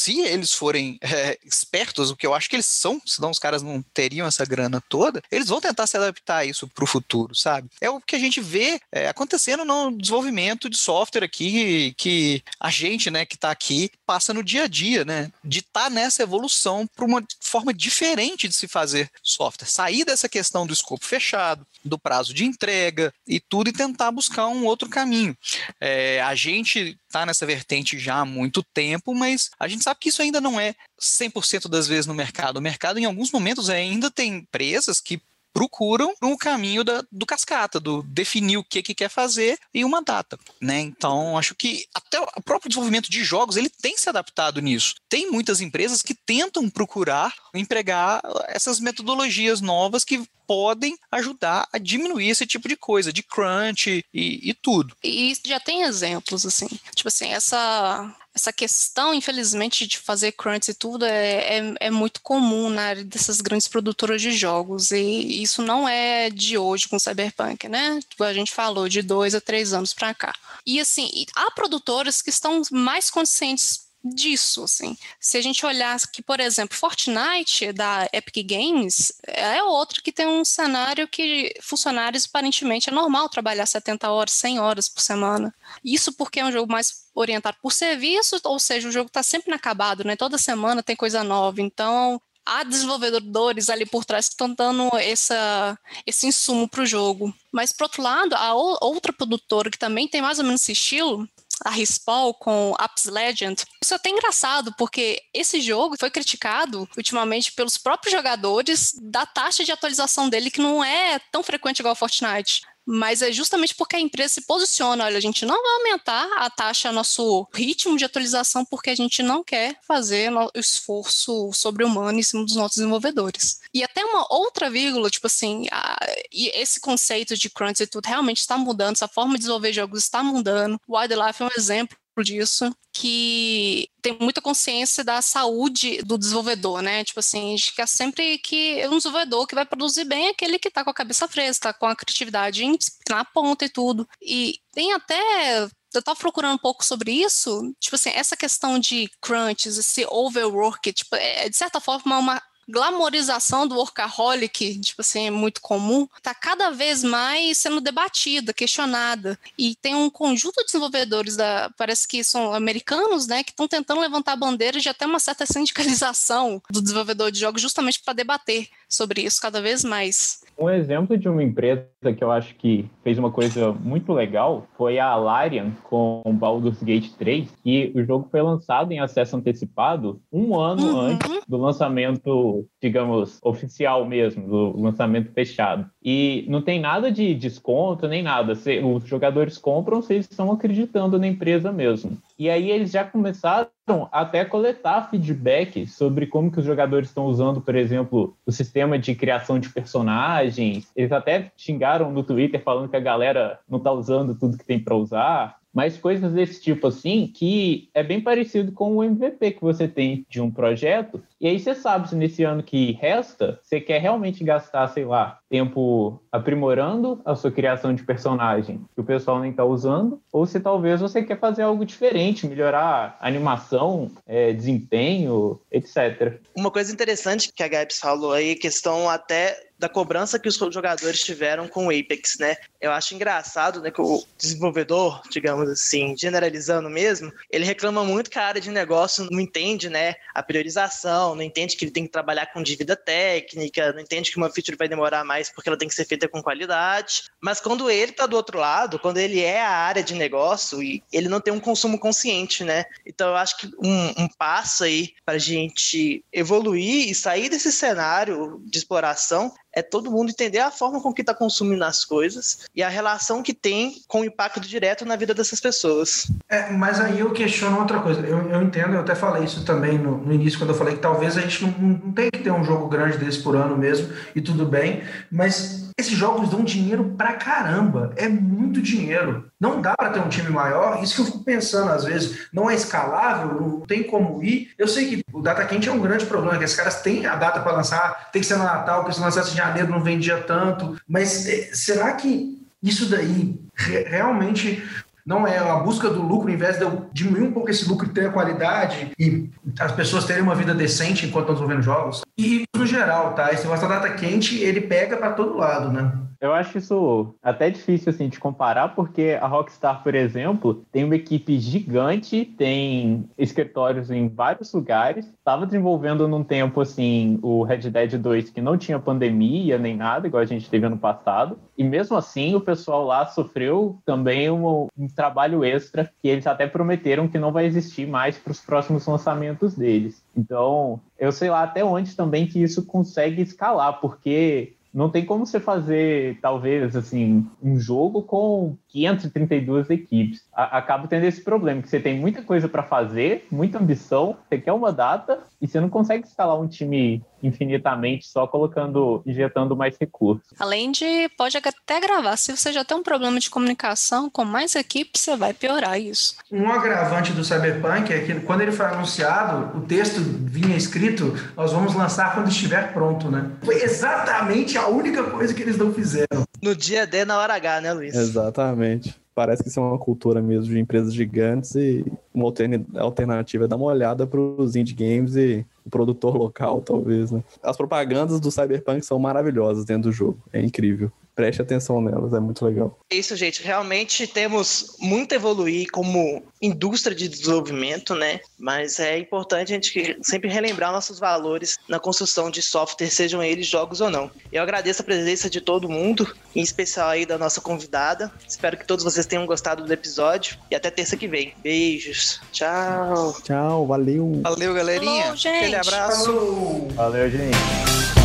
Se 0.03 0.21
eles 0.21 0.53
forem 0.53 0.99
é, 1.01 1.39
espertos, 1.45 2.11
o 2.11 2.17
que 2.17 2.27
eu 2.27 2.35
acho 2.35 2.51
que 2.51 2.57
eles 2.57 2.67
são, 2.67 3.01
senão 3.07 3.31
os 3.31 3.39
caras 3.39 3.63
não 3.63 3.81
teriam 3.95 4.27
essa 4.27 4.45
grana 4.45 4.83
toda, 4.89 5.23
eles 5.31 5.47
vão 5.47 5.61
tentar 5.61 5.87
se 5.87 5.97
adaptar 5.97 6.39
a 6.39 6.45
isso 6.45 6.67
para 6.67 6.83
o 6.83 6.89
futuro, 6.89 7.37
sabe? 7.37 7.69
É 7.81 7.89
o 7.89 8.01
que 8.01 8.17
a 8.17 8.19
gente 8.19 8.41
vê 8.41 8.81
é, 8.91 9.07
acontecendo 9.07 9.65
no 9.65 9.97
desenvolvimento 9.97 10.69
de 10.69 10.77
software 10.77 11.23
aqui, 11.23 11.95
que 11.97 12.43
a 12.59 12.69
gente, 12.69 13.13
né, 13.13 13.25
que 13.25 13.37
está 13.37 13.53
aqui, 13.53 13.93
passa 14.05 14.35
no 14.35 14.43
dia 14.43 14.65
a 14.65 14.67
dia, 14.67 15.05
né? 15.05 15.31
De 15.45 15.61
estar 15.61 15.85
tá 15.85 15.91
nessa 15.91 16.25
evolução 16.25 16.85
para 16.97 17.05
uma 17.05 17.23
forma 17.41 17.73
diferente 17.73 18.49
de 18.49 18.57
se 18.57 18.67
fazer 18.67 19.09
software. 19.23 19.69
Sair 19.69 20.05
dessa 20.05 20.29
questão 20.29 20.67
do 20.67 20.73
escopo 20.73 21.07
fechado, 21.07 21.65
do 21.85 21.99
prazo 21.99 22.33
de 22.33 22.45
entrega 22.45 23.13
e 23.27 23.41
tudo, 23.41 23.69
e 23.69 23.73
tentar 23.73 24.11
buscar 24.11 24.49
um 24.49 24.65
outro 24.65 24.89
caminho. 24.89 25.37
É, 25.81 26.21
a 26.23 26.35
gente 26.35 26.99
está 27.07 27.27
nessa 27.27 27.47
vertente 27.47 27.99
já 27.99 28.17
há 28.17 28.25
muito 28.25 28.63
tempo, 28.63 29.15
mas 29.15 29.51
a 29.59 29.69
gente 29.69 29.85
sabe 29.85 30.01
que 30.01 30.09
isso 30.09 30.23
ainda 30.23 30.41
não 30.41 30.59
é 30.61 30.75
100% 31.01 31.69
das 31.69 31.87
vezes 31.87 32.07
no 32.07 32.15
mercado. 32.15 32.57
O 32.57 32.63
mercado, 32.63 32.99
em 32.99 33.05
alguns 33.05 33.31
momentos, 33.31 33.69
ainda 33.69 34.11
tem 34.11 34.37
empresas 34.37 35.01
que 35.01 35.21
procuram 35.53 36.15
o 36.23 36.37
caminho 36.37 36.83
da, 36.83 37.05
do 37.11 37.27
cascata, 37.27 37.79
do 37.79 38.03
definir 38.03 38.57
o 38.57 38.65
que, 38.65 38.83
que 38.83 38.95
quer 38.95 39.09
fazer 39.09 39.59
e 39.73 39.85
uma 39.85 40.03
data, 40.03 40.39
né? 40.61 40.81
Então, 40.81 41.37
acho 41.37 41.55
que 41.55 41.87
até 41.95 42.21
o 42.21 42.43
próprio 42.43 42.69
desenvolvimento 42.69 43.11
de 43.11 43.23
jogos, 43.25 43.57
ele 43.57 43.69
tem 43.69 43.97
se 43.97 44.09
adaptado 44.09 44.61
nisso. 44.61 44.95
Tem 45.09 45.31
muitas 45.31 45.61
empresas 45.61 46.03
que 46.03 46.15
tentam 46.15 46.69
procurar 46.71 47.35
empregar 47.55 48.23
essas 48.49 48.81
metodologias 48.81 49.61
novas 49.61 50.05
que 50.05 50.23
podem 50.47 50.99
ajudar 51.11 51.69
a 51.73 51.79
diminuir 51.79 52.29
esse 52.29 52.47
tipo 52.47 52.69
de 52.69 52.77
coisa, 52.77 53.13
de 53.13 53.23
crunch 53.23 54.05
e, 54.13 54.51
e 54.51 54.55
tudo. 54.55 54.95
E 55.03 55.35
já 55.47 55.59
tem 55.61 55.83
exemplos, 55.83 56.45
assim. 56.45 56.69
Tipo 56.95 57.09
assim, 57.09 57.33
essa 57.33 58.15
essa 58.35 58.53
questão, 58.53 59.13
infelizmente, 59.13 59.87
de 59.87 59.99
fazer 59.99 60.33
crunch 60.33 60.71
e 60.71 60.75
tudo 60.75 61.05
é, 61.05 61.59
é, 61.59 61.75
é, 61.81 61.91
muito 61.91 62.21
comum 62.23 62.71
na 62.71 62.83
área 62.83 63.05
dessas 63.05 63.41
grandes 63.43 63.69
produtoras 63.69 64.23
de 64.23 64.33
jogos. 64.33 64.91
E 64.91 65.43
isso 65.43 65.61
não 65.61 65.87
é 65.87 66.31
de 66.31 66.57
hoje 66.57 66.89
com 66.89 66.99
Cyberpunk, 66.99 67.69
né? 67.69 68.01
Tipo, 68.09 68.25
a 68.25 68.33
gente 68.33 68.51
falou 68.51 68.89
de 68.89 69.03
dois 69.03 69.35
a 69.35 69.41
três 69.41 69.75
anos 69.75 69.93
para 69.93 70.15
cá. 70.15 70.35
E 70.67 70.81
assim, 70.81 71.27
há 71.37 71.51
produtoras 71.51 72.23
que 72.23 72.31
estão 72.31 72.63
mais 72.71 73.11
conscientes 73.11 73.82
disso, 74.05 74.65
assim. 74.65 74.97
Se 75.21 75.39
a 75.39 75.41
gente 75.41 75.65
olhar 75.65 75.99
que, 76.11 76.23
por 76.23 76.41
exemplo, 76.41 76.77
Fortnite 76.77 77.73
da 77.73 78.09
Epic 78.13 78.47
Games 78.47 79.13
é 79.27 79.63
outro 79.63 80.03
que 80.03 80.13
tem 80.13 80.27
um 80.27 80.45
cenário 80.45 81.07
que 81.07 81.55
funcionários 81.61 82.27
aparentemente 82.27 82.91
é 82.91 82.93
normal 82.93 83.29
trabalhar 83.29 83.67
70 83.67 84.11
horas, 84.11 84.33
100 84.33 84.61
horas 84.61 84.89
por 84.89 85.01
semana. 85.01 85.55
Isso 85.85 86.13
porque 86.13 86.41
é 86.41 86.45
um 86.45 86.53
jogo 86.53 86.73
mais 86.73 87.07
orientado 87.15 87.57
por 87.63 87.73
serviço, 87.73 88.41
ou 88.45 88.59
seja, 88.59 88.89
o 88.89 88.93
jogo 88.93 89.07
está 89.07 89.23
sempre 89.23 89.51
inacabado, 89.51 90.05
né? 90.05 90.17
Toda 90.17 90.39
semana 90.39 90.83
tem 90.83 90.97
coisa 90.97 91.23
nova. 91.23 91.61
Então, 91.61 92.21
há 92.45 92.65
desenvolvedores 92.65 93.71
ali 93.71 93.87
por 93.87 94.05
trás 94.05 94.27
que 94.27 94.35
estão 94.35 94.53
dando 94.53 94.91
essa, 94.97 95.79
esse 96.07 96.27
insumo 96.27 96.69
para 96.69 96.83
o 96.83 96.87
jogo. 96.87 97.33
Mas, 97.53 97.73
por 97.73 97.85
outro 97.85 98.03
lado, 98.03 98.35
a 98.35 98.55
outra 98.55 99.13
produtora 99.13 99.71
que 99.71 99.79
também 99.79 100.09
tem 100.09 100.23
mais 100.23 100.39
ou 100.39 100.45
menos 100.45 100.63
esse 100.63 100.73
estilo 100.73 101.29
a 101.65 101.71
Respawn 101.71 102.33
com 102.35 102.75
Apps 102.81 103.05
Legend. 103.05 103.65
Isso 103.83 103.95
é 103.95 103.97
até 103.97 104.11
engraçado, 104.11 104.75
porque 104.77 105.23
esse 105.33 105.61
jogo 105.61 105.97
foi 105.99 106.11
criticado 106.11 106.89
ultimamente 106.97 107.53
pelos 107.53 107.77
próprios 107.77 108.13
jogadores 108.13 108.95
da 109.01 109.25
taxa 109.27 109.65
de 109.65 109.73
atualização 109.73 110.29
dele, 110.29 110.51
que 110.51 110.61
não 110.61 110.83
é 110.83 111.19
tão 111.31 111.43
frequente 111.43 111.81
igual 111.81 111.95
Fortnite 111.95 112.63
mas 112.87 113.23
é 113.23 113.33
justamente 113.33 113.75
porque 113.75 113.97
a 113.97 114.01
empresa 114.01 114.35
se 114.35 114.47
posiciona, 114.47 115.05
olha, 115.05 115.17
a 115.17 115.21
gente 115.21 115.45
não 115.45 115.61
vai 115.63 115.75
aumentar 115.75 116.29
a 116.39 116.51
taxa, 116.51 116.93
nosso 116.93 117.47
ritmo 117.55 117.97
de 117.97 118.05
atualização, 118.05 118.65
porque 118.65 118.91
a 118.91 118.95
gente 118.95 119.23
não 119.23 119.43
quer 119.45 119.79
fazer 119.87 120.33
o 120.33 120.51
esforço 120.55 121.51
sobre-humano 121.53 122.19
em 122.19 122.23
cima 122.23 122.45
dos 122.45 122.57
nossos 122.57 122.77
desenvolvedores. 122.77 123.61
E 123.73 123.83
até 123.83 124.05
uma 124.05 124.27
outra 124.31 124.71
vírgula, 124.71 125.11
tipo 125.11 125.27
assim, 125.27 125.67
a, 125.71 125.97
esse 126.33 126.81
conceito 126.81 127.37
de 127.37 127.51
crunch 127.51 127.83
e 127.83 127.87
tudo 127.87 128.07
realmente 128.07 128.41
está 128.41 128.57
mudando, 128.59 128.97
essa 128.97 129.09
forma 129.09 129.35
de 129.35 129.41
desenvolver 129.41 129.73
jogos 129.73 130.03
está 130.03 130.23
mudando. 130.23 130.81
Wildlife 130.89 131.43
é 131.43 131.47
um 131.47 131.51
exemplo 131.57 131.97
disso, 132.21 132.75
que 132.93 133.89
tem 134.03 134.19
muita 134.21 134.43
consciência 134.43 135.05
da 135.05 135.23
saúde 135.23 136.03
do 136.03 136.19
desenvolvedor, 136.19 136.83
né? 136.83 137.05
Tipo 137.05 137.21
assim, 137.21 137.55
a 137.55 137.57
gente 137.57 137.75
quer 137.75 137.89
sempre 137.89 138.39
que 138.39 138.87
um 138.89 138.97
desenvolvedor 138.97 139.47
que 139.47 139.55
vai 139.55 139.65
produzir 139.65 140.05
bem 140.05 140.27
é 140.27 140.31
aquele 140.31 140.59
que 140.59 140.71
tá 140.71 140.83
com 140.85 140.91
a 140.91 140.95
cabeça 140.95 141.29
fresca, 141.29 141.73
tá 141.73 141.79
com 141.79 141.87
a 141.87 141.97
criatividade 141.97 142.65
na 143.09 143.25
ponta 143.25 143.65
e 143.65 143.69
tudo. 143.69 144.07
E 144.21 144.59
tem 144.73 144.93
até 144.93 145.69
eu 145.95 146.03
tava 146.03 146.19
procurando 146.19 146.55
um 146.55 146.59
pouco 146.59 146.85
sobre 146.85 147.13
isso, 147.13 147.71
tipo 147.79 147.97
assim, 147.97 148.11
essa 148.11 148.37
questão 148.37 148.79
de 148.79 149.11
crunches, 149.21 149.77
esse 149.77 150.07
overwork, 150.09 150.91
tipo, 150.91 151.15
é 151.17 151.49
de 151.49 151.57
certa 151.57 151.81
forma 151.81 152.19
uma 152.19 152.43
glamorização 152.69 153.67
do 153.67 153.77
workaholic, 153.77 154.79
tipo 154.81 155.01
assim, 155.01 155.27
é 155.27 155.31
muito 155.31 155.61
comum, 155.61 156.07
está 156.17 156.35
cada 156.35 156.71
vez 156.71 157.03
mais 157.03 157.59
sendo 157.59 157.81
debatida, 157.81 158.53
questionada. 158.53 159.39
E 159.59 159.75
tem 159.77 159.95
um 159.95 160.11
conjunto 160.11 160.61
de 160.61 160.67
desenvolvedores, 160.67 161.37
da, 161.37 161.71
parece 161.77 162.07
que 162.07 162.23
são 162.23 162.53
americanos, 162.55 163.27
né, 163.27 163.43
que 163.43 163.51
estão 163.51 163.69
tentando 163.69 164.01
levantar 164.01 164.37
bandeiras 164.37 164.83
de 164.83 164.89
até 164.89 165.07
uma 165.07 165.19
certa 165.19 165.47
sindicalização 165.47 166.63
do 166.71 166.81
desenvolvedor 166.81 167.31
de 167.31 167.41
jogos, 167.41 167.63
justamente 167.63 168.01
para 168.03 168.15
debater 168.15 168.69
sobre 168.89 169.23
isso 169.23 169.41
cada 169.41 169.61
vez 169.61 169.85
mais. 169.85 170.43
Um 170.59 170.69
exemplo 170.69 171.17
de 171.17 171.29
uma 171.29 171.43
empresa 171.43 171.87
que 172.17 172.23
eu 172.23 172.31
acho 172.31 172.55
que 172.57 172.89
fez 173.03 173.19
uma 173.19 173.31
coisa 173.31 173.73
muito 173.73 174.13
legal 174.13 174.67
foi 174.77 174.99
a 174.99 175.15
Larian 175.17 175.73
com 175.85 176.23
Baldur's 176.27 176.83
Gate 176.83 177.11
3, 177.19 177.49
e 177.65 177.91
o 177.95 178.05
jogo 178.05 178.29
foi 178.31 178.43
lançado 178.43 178.93
em 178.93 179.01
acesso 179.01 179.37
antecipado 179.37 180.21
um 180.33 180.59
ano 180.59 180.93
uhum. 180.93 181.01
antes 181.01 181.43
do 181.49 181.57
lançamento, 181.57 182.52
digamos, 182.81 183.39
oficial 183.43 184.05
mesmo, 184.07 184.47
do 184.47 184.81
lançamento 184.81 185.33
fechado. 185.33 185.89
E 186.03 186.45
não 186.49 186.63
tem 186.63 186.81
nada 186.81 187.11
de 187.11 187.35
desconto 187.35 188.09
nem 188.09 188.23
nada. 188.23 188.53
Os 188.53 189.05
jogadores 189.05 189.59
compram 189.59 190.03
se 190.03 190.15
eles 190.15 190.29
estão 190.31 190.51
acreditando 190.51 191.19
na 191.19 191.27
empresa 191.27 191.73
mesmo. 191.73 192.19
E 192.39 192.51
aí 192.51 192.71
eles 192.71 192.91
já 192.91 193.05
começaram 193.05 193.69
até 194.11 194.45
coletar 194.45 195.09
feedback 195.11 195.87
sobre 195.87 196.27
como 196.27 196.51
que 196.51 196.59
os 196.59 196.65
jogadores 196.65 197.09
estão 197.09 197.27
usando, 197.27 197.61
por 197.61 197.75
exemplo, 197.75 198.37
o 198.47 198.53
sistema 198.53 198.99
de 198.99 199.15
criação 199.15 199.59
de 199.59 199.69
personagens. 199.69 200.91
Eles 200.97 201.13
até 201.13 201.53
xingaram 201.57 202.11
no 202.11 202.23
Twitter 202.23 202.63
falando 202.63 202.89
que 202.89 202.97
a 202.97 203.01
galera 203.01 203.59
não 203.69 203.79
está 203.79 203.93
usando 203.93 204.35
tudo 204.35 204.59
que 204.59 204.65
tem 204.65 204.79
para 204.79 204.97
usar. 204.97 205.62
Mas 205.73 205.97
coisas 205.97 206.33
desse 206.33 206.61
tipo 206.61 206.89
assim 206.89 207.31
que 207.33 207.89
é 207.95 208.03
bem 208.03 208.21
parecido 208.21 208.73
com 208.73 208.97
o 208.97 209.05
MVP 209.05 209.53
que 209.53 209.63
você 209.63 209.89
tem 209.89 210.27
de 210.29 210.41
um 210.41 210.51
projeto. 210.51 211.23
E 211.41 211.49
aí 211.49 211.59
você 211.59 211.75
sabe 211.75 212.09
se 212.09 212.15
nesse 212.15 212.45
ano 212.45 212.63
que 212.63 212.93
resta, 212.93 213.59
você 213.63 213.81
quer 213.81 214.01
realmente 214.01 214.45
gastar, 214.45 214.87
sei 214.89 215.05
lá, 215.05 215.39
tempo 215.49 216.23
aprimorando 216.31 217.21
a 217.25 217.35
sua 217.35 217.51
criação 217.51 217.95
de 217.95 218.03
personagem 218.03 218.85
que 218.95 219.01
o 219.01 219.05
pessoal 219.05 219.41
nem 219.41 219.51
está 219.51 219.65
usando, 219.65 220.21
ou 220.33 220.47
se 220.47 220.61
talvez 220.61 221.01
você 221.01 221.23
quer 221.23 221.39
fazer 221.39 221.63
algo 221.63 221.85
diferente, 221.85 222.47
melhorar 222.47 223.17
animação, 223.21 224.11
é, 224.27 224.53
desempenho, 224.53 225.61
etc. 225.71 226.41
Uma 226.57 226.71
coisa 226.71 226.93
interessante 226.93 227.53
que 227.55 227.63
a 227.63 227.69
Gabs 227.69 227.99
falou 227.99 228.33
aí, 228.33 228.55
questão 228.55 229.09
até 229.09 229.57
da 229.83 229.89
cobrança 229.89 230.39
que 230.39 230.47
os 230.47 230.55
jogadores 230.55 231.25
tiveram 231.25 231.67
com 231.67 231.89
o 231.89 231.91
Apex, 231.91 232.39
né? 232.39 232.57
Eu 232.81 232.93
acho 232.93 233.17
engraçado, 233.17 233.81
né, 233.81 233.91
que 233.91 234.01
o 234.01 234.23
desenvolvedor, 234.39 235.21
digamos 235.29 235.69
assim, 235.69 236.15
generalizando 236.17 236.89
mesmo, 236.89 237.33
ele 237.51 237.65
reclama 237.65 238.05
muito 238.05 238.31
que 238.31 238.39
a 238.39 238.47
área 238.47 238.61
de 238.61 238.71
negócio 238.71 239.29
não 239.29 239.41
entende, 239.41 239.89
né, 239.89 240.15
a 240.33 240.41
priorização, 240.41 241.35
não 241.35 241.43
entende 241.43 241.77
que 241.77 241.85
ele 241.85 241.91
tem 241.91 242.07
que 242.07 242.13
trabalhar 242.13 242.47
com 242.47 242.63
dívida 242.63 242.95
técnica, 242.95 243.93
não 243.93 244.01
entende 244.01 244.31
que 244.31 244.37
uma 244.37 244.49
feature 244.49 244.77
vai 244.77 244.87
demorar 244.87 245.25
mais 245.25 245.51
porque 245.51 245.69
ela 245.69 245.79
tem 245.79 245.89
que 245.89 245.97
ser 245.97 246.05
feita 246.05 246.29
com 246.29 246.41
qualidade. 246.41 247.25
Mas 247.41 247.59
quando 247.59 247.91
ele 247.91 248.13
tá 248.13 248.27
do 248.27 248.37
outro 248.37 248.61
lado, 248.61 249.01
quando 249.01 249.19
ele 249.19 249.41
é 249.41 249.61
a 249.61 249.69
área 249.69 250.05
de 250.05 250.15
negócio 250.15 250.81
e 250.81 251.03
ele 251.13 251.29
não 251.29 251.41
tem 251.41 251.53
um 251.53 251.59
consumo 251.59 251.99
consciente, 251.99 252.63
né? 252.63 252.85
Então 253.05 253.31
eu 253.31 253.37
acho 253.37 253.59
que 253.59 253.67
um, 253.83 254.23
um 254.23 254.29
passo 254.29 254.85
aí 254.85 255.13
para 255.25 255.35
a 255.35 255.39
gente 255.39 256.25
evoluir 256.33 257.09
e 257.09 257.15
sair 257.17 257.49
desse 257.49 257.73
cenário 257.73 258.63
de 258.65 258.79
exploração 258.79 259.53
é 259.75 259.83
todo 259.83 260.11
mundo 260.11 260.31
entender 260.31 260.59
a 260.59 260.71
forma 260.71 261.01
com 261.01 261.13
que 261.13 261.23
está 261.23 261.35
consumindo 261.35 261.85
as 261.85 262.05
coisas 262.05 262.61
e 262.75 262.83
a 262.83 262.89
relação 262.89 263.43
que 263.43 263.55
tem 263.55 264.03
com 264.07 264.21
o 264.21 264.25
impacto 264.25 264.61
direto 264.61 265.05
na 265.05 265.17
vida 265.17 265.35
dessas 265.35 265.61
pessoas. 265.61 266.31
É, 266.49 266.71
mas 266.71 267.01
aí 267.01 267.21
eu 267.21 267.33
questiono 267.33 267.79
outra 267.79 268.01
coisa. 268.01 268.21
Eu, 268.21 268.51
eu 268.51 268.63
entendo, 268.63 268.95
eu 268.95 269.01
até 269.01 269.15
falei 269.15 269.45
isso 269.45 269.65
também 269.65 269.99
no, 269.99 270.19
no, 270.19 270.33
início, 270.33 270.59
quando 270.59 270.71
eu 270.71 270.77
falei 270.77 270.95
que 270.95 271.01
talvez 271.01 271.37
a 271.37 271.41
gente 271.41 271.65
não, 271.65 271.71
não 271.71 272.13
tem 272.13 272.31
que 272.31 272.41
ter 272.41 272.51
um 272.51 272.65
jogo 272.65 272.89
grande 272.89 273.19
desse 273.19 273.43
por 273.43 273.57
ano 273.57 273.77
mesmo, 273.77 274.13
e 274.35 274.41
tudo 274.41 274.67
bem, 274.67 275.03
mas 275.31 275.92
esses 275.97 276.17
jogos 276.17 276.51
dão 276.51 276.65
dinheiro 276.65 277.15
pra 277.17 277.35
caramba. 277.35 278.13
É 278.17 278.29
muito 278.29 278.81
dinheiro. 278.81 279.51
Não 279.61 279.81
dá 279.81 279.95
para 279.97 280.11
ter 280.11 280.21
um 280.21 280.29
time 280.29 280.51
maior. 280.51 281.03
Isso 281.03 281.17
que 281.17 281.21
eu 281.21 281.27
fico 281.27 281.45
pensando 281.45 281.91
às 281.91 282.05
vezes. 282.05 282.49
Não 282.53 282.71
é 282.71 282.75
escalável, 282.75 283.61
não 283.61 283.81
tem 283.81 284.03
como 284.03 284.43
ir. 284.43 284.71
Eu 284.79 284.89
sei 284.89 285.09
que 285.09 285.25
o 285.33 285.41
data 285.41 285.65
quente 285.65 285.89
é 285.89 285.93
um 285.93 286.01
grande 286.01 286.27
problema, 286.27 286.59
que 286.59 286.65
os 286.65 286.75
caras 286.75 287.03
têm 287.03 287.27
a 287.27 287.37
data 287.37 287.61
para 287.61 287.73
lançar, 287.73 288.31
tem 288.33 288.41
que 288.41 288.49
ser 288.49 288.57
no 288.57 288.65
Natal, 288.65 289.01
porque 289.01 289.15
se 289.15 289.21
lançasse 289.21 289.53
em 289.53 289.57
janeiro 289.57 289.91
não 289.91 290.03
vendia 290.03 290.39
tanto. 290.39 290.97
Mas 291.09 291.47
é, 291.47 291.71
será 291.73 292.13
que 292.13 292.61
isso 292.83 293.07
daí 293.07 293.61
realmente 293.77 294.83
não 295.25 295.47
é 295.47 295.59
a 295.59 295.77
busca 295.77 296.11
do 296.11 296.23
lucro, 296.23 296.51
em 296.51 296.57
vez 296.57 296.77
de 296.77 296.83
eu 296.83 297.07
diminuir 297.13 297.43
um 297.43 297.53
pouco 297.53 297.71
esse 297.71 297.89
lucro 297.89 298.07
e 298.07 298.11
ter 298.11 298.27
a 298.27 298.33
qualidade 298.33 299.13
e 299.19 299.51
as 299.79 299.93
pessoas 299.93 300.25
terem 300.25 300.43
uma 300.43 300.55
vida 300.55 300.75
decente 300.75 301.27
enquanto 301.27 301.45
estão 301.45 301.55
desenvolvendo 301.55 301.85
jogos. 301.85 302.23
E 302.37 302.65
no 302.77 302.87
geral, 302.87 303.35
tá? 303.35 303.53
Esse 303.53 303.63
negócio 303.63 303.89
da 303.89 303.99
data 303.99 304.15
quente, 304.15 304.59
ele 304.59 304.81
pega 304.81 305.17
para 305.17 305.33
todo 305.33 305.57
lado, 305.57 305.93
né? 305.93 306.13
Eu 306.43 306.53
acho 306.53 306.77
isso 306.77 307.37
até 307.41 307.71
difícil 307.71 308.11
assim 308.11 308.29
de 308.29 308.41
comparar, 308.41 308.97
porque 308.97 309.39
a 309.41 309.47
Rockstar, 309.47 310.03
por 310.03 310.13
exemplo, 310.13 310.85
tem 310.91 311.05
uma 311.05 311.15
equipe 311.15 311.57
gigante, 311.61 312.45
tem 312.45 313.31
escritórios 313.39 314.11
em 314.11 314.27
vários 314.27 314.73
lugares. 314.73 315.25
Estava 315.25 315.65
desenvolvendo 315.67 316.27
num 316.27 316.43
tempo 316.43 316.81
assim 316.81 317.39
o 317.43 317.63
Red 317.63 317.89
Dead 317.91 318.19
2 318.19 318.51
que 318.51 318.61
não 318.61 318.77
tinha 318.77 318.99
pandemia 318.99 319.79
nem 319.79 319.97
nada, 319.97 320.27
igual 320.27 320.43
a 320.43 320.47
gente 320.47 320.69
teve 320.69 320.85
ano 320.85 320.99
passado. 320.99 321.61
E 321.79 321.85
mesmo 321.85 322.17
assim, 322.17 322.57
o 322.57 322.61
pessoal 322.61 323.05
lá 323.05 323.25
sofreu 323.25 324.01
também 324.05 324.51
um, 324.51 324.89
um 324.99 325.07
trabalho 325.07 325.65
extra 325.65 326.11
que 326.21 326.27
eles 326.27 326.49
até 326.49 326.67
prometeram 326.67 327.29
que 327.29 327.39
não 327.39 327.53
vai 327.53 327.67
existir 327.67 328.05
mais 328.05 328.37
para 328.37 328.51
os 328.51 328.61
próximos 328.61 329.07
lançamentos 329.07 329.77
deles. 329.77 330.25
Então, 330.37 331.01
eu 331.17 331.31
sei 331.31 331.51
lá 331.51 331.63
até 331.63 331.85
onde 331.85 332.17
também 332.17 332.49
que 332.49 332.61
isso 332.61 332.85
consegue 332.85 333.43
escalar, 333.43 334.01
porque 334.01 334.75
não 334.93 335.09
tem 335.09 335.25
como 335.25 335.47
você 335.47 335.59
fazer, 335.59 336.39
talvez, 336.41 336.95
assim, 336.95 337.47
um 337.63 337.79
jogo 337.79 338.23
com 338.23 338.77
532 338.89 339.89
equipes. 339.91 340.45
A, 340.53 340.79
acaba 340.79 341.09
tendo 341.09 341.25
esse 341.25 341.43
problema, 341.43 341.81
que 341.81 341.89
você 341.89 341.99
tem 341.99 342.21
muita 342.21 342.43
coisa 342.43 342.69
para 342.69 342.83
fazer, 342.83 343.47
muita 343.51 343.79
ambição, 343.79 344.37
você 344.49 344.59
quer 344.59 344.73
uma 344.73 344.93
data 344.93 345.41
e 345.61 345.67
você 345.67 345.81
não 345.81 345.89
consegue 345.89 346.27
escalar 346.27 346.61
um 346.61 346.69
time 346.69 347.25
infinitamente 347.43 348.27
só 348.27 348.47
colocando, 348.47 349.23
injetando 349.27 349.77
mais 349.77 349.97
recursos. 349.99 350.47
Além 350.59 350.93
de, 350.93 351.29
pode 351.37 351.57
até 351.57 352.01
gravar, 352.01 352.37
se 352.37 352.57
você 352.57 352.73
já 352.73 352.85
tem 352.85 352.97
um 352.97 353.03
problema 353.03 353.39
de 353.39 353.51
comunicação 353.51 354.31
com 354.31 354.45
mais 354.45 354.75
equipes, 354.75 355.21
você 355.21 355.37
vai 355.37 355.53
piorar 355.53 356.01
isso. 356.01 356.37
Um 356.51 356.71
agravante 356.71 357.33
do 357.33 357.45
Cyberpunk 357.45 358.13
é 358.13 358.21
que 358.21 358.41
quando 358.41 358.61
ele 358.61 358.73
foi 358.73 358.87
anunciado, 358.87 359.79
o 359.79 359.81
texto 359.83 360.21
vinha 360.21 360.77
escrito, 360.77 361.35
nós 361.57 361.73
vamos 361.73 361.95
lançar 361.95 362.35
quando 362.35 362.49
estiver 362.49 362.93
pronto, 362.93 363.31
né? 363.31 363.51
Foi 363.63 363.83
exatamente 363.83 364.79
a 364.79 364.87
única 364.89 365.25
coisa 365.25 365.53
que 365.53 365.63
eles 365.63 365.77
não 365.77 365.93
fizeram. 365.93 366.45
No 366.63 366.77
dia 366.77 367.07
D, 367.07 367.25
na 367.25 367.39
hora 367.39 367.55
H, 367.55 367.81
né, 367.81 367.93
Luiz? 367.93 368.15
Exatamente. 368.15 369.21
Parece 369.35 369.63
que 369.63 369.69
isso 369.71 369.81
é 369.81 369.83
uma 369.83 369.99
cultura 369.99 370.43
mesmo 370.43 370.67
de 370.73 370.79
empresas 370.79 371.15
gigantes 371.15 371.75
e 371.75 372.05
uma 372.35 372.53
alternativa 372.99 373.65
é 373.65 373.69
dar 373.69 373.77
uma 373.77 373.87
olhada 373.87 374.27
para 374.27 374.39
os 374.39 374.77
indie 374.77 374.95
games 374.95 375.37
e 375.37 375.65
o 375.85 375.91
produtor 375.91 376.37
local, 376.37 376.81
talvez, 376.81 377.31
né? 377.31 377.43
As 377.63 377.77
propagandas 377.77 378.41
do 378.41 378.51
Cyberpunk 378.51 379.05
são 379.05 379.19
maravilhosas 379.19 379.85
dentro 379.85 380.11
do 380.11 380.13
jogo. 380.13 380.39
É 380.53 380.61
incrível 380.61 381.11
preste 381.35 381.63
atenção 381.63 382.01
nelas, 382.01 382.33
é 382.33 382.41
muito 382.41 382.65
legal. 382.65 382.99
É 383.11 383.17
isso, 383.17 383.35
gente. 383.37 383.63
Realmente 383.63 384.27
temos 384.27 384.97
muito 385.01 385.33
a 385.33 385.37
evoluir 385.37 385.91
como 385.91 386.43
indústria 386.61 387.17
de 387.17 387.29
desenvolvimento, 387.29 388.15
né? 388.15 388.41
Mas 388.59 389.01
é 389.01 389.19
importante 389.19 389.73
a 389.73 389.75
gente 389.75 390.19
sempre 390.23 390.49
relembrar 390.49 390.93
nossos 390.93 391.19
valores 391.19 391.79
na 391.89 391.99
construção 391.99 392.51
de 392.51 392.63
software, 392.63 393.09
sejam 393.09 393.43
eles 393.43 393.67
jogos 393.67 394.01
ou 394.01 394.11
não. 394.11 394.31
Eu 394.53 394.63
agradeço 394.63 395.03
a 395.03 395.05
presença 395.05 395.51
de 395.51 395.61
todo 395.61 395.89
mundo, 395.89 396.33
em 396.55 396.63
especial 396.63 397.09
aí 397.09 397.27
da 397.27 397.39
nossa 397.39 397.61
convidada. 397.61 398.31
Espero 398.47 398.77
que 398.77 398.87
todos 398.87 399.05
vocês 399.05 399.27
tenham 399.27 399.47
gostado 399.47 399.85
do 399.85 399.93
episódio 399.93 400.59
e 400.71 400.75
até 400.75 400.91
terça 400.91 401.17
que 401.17 401.27
vem. 401.27 401.55
Beijos. 401.63 402.41
Tchau. 402.53 403.37
Tchau, 403.43 403.87
valeu. 403.87 404.41
Valeu, 404.43 404.75
galerinha. 404.75 405.23
Falou, 405.23 405.37
gente. 405.37 405.57
Aquele 405.57 405.77
abraço. 405.77 406.89
Valeu, 406.95 407.31
gente. 407.31 408.22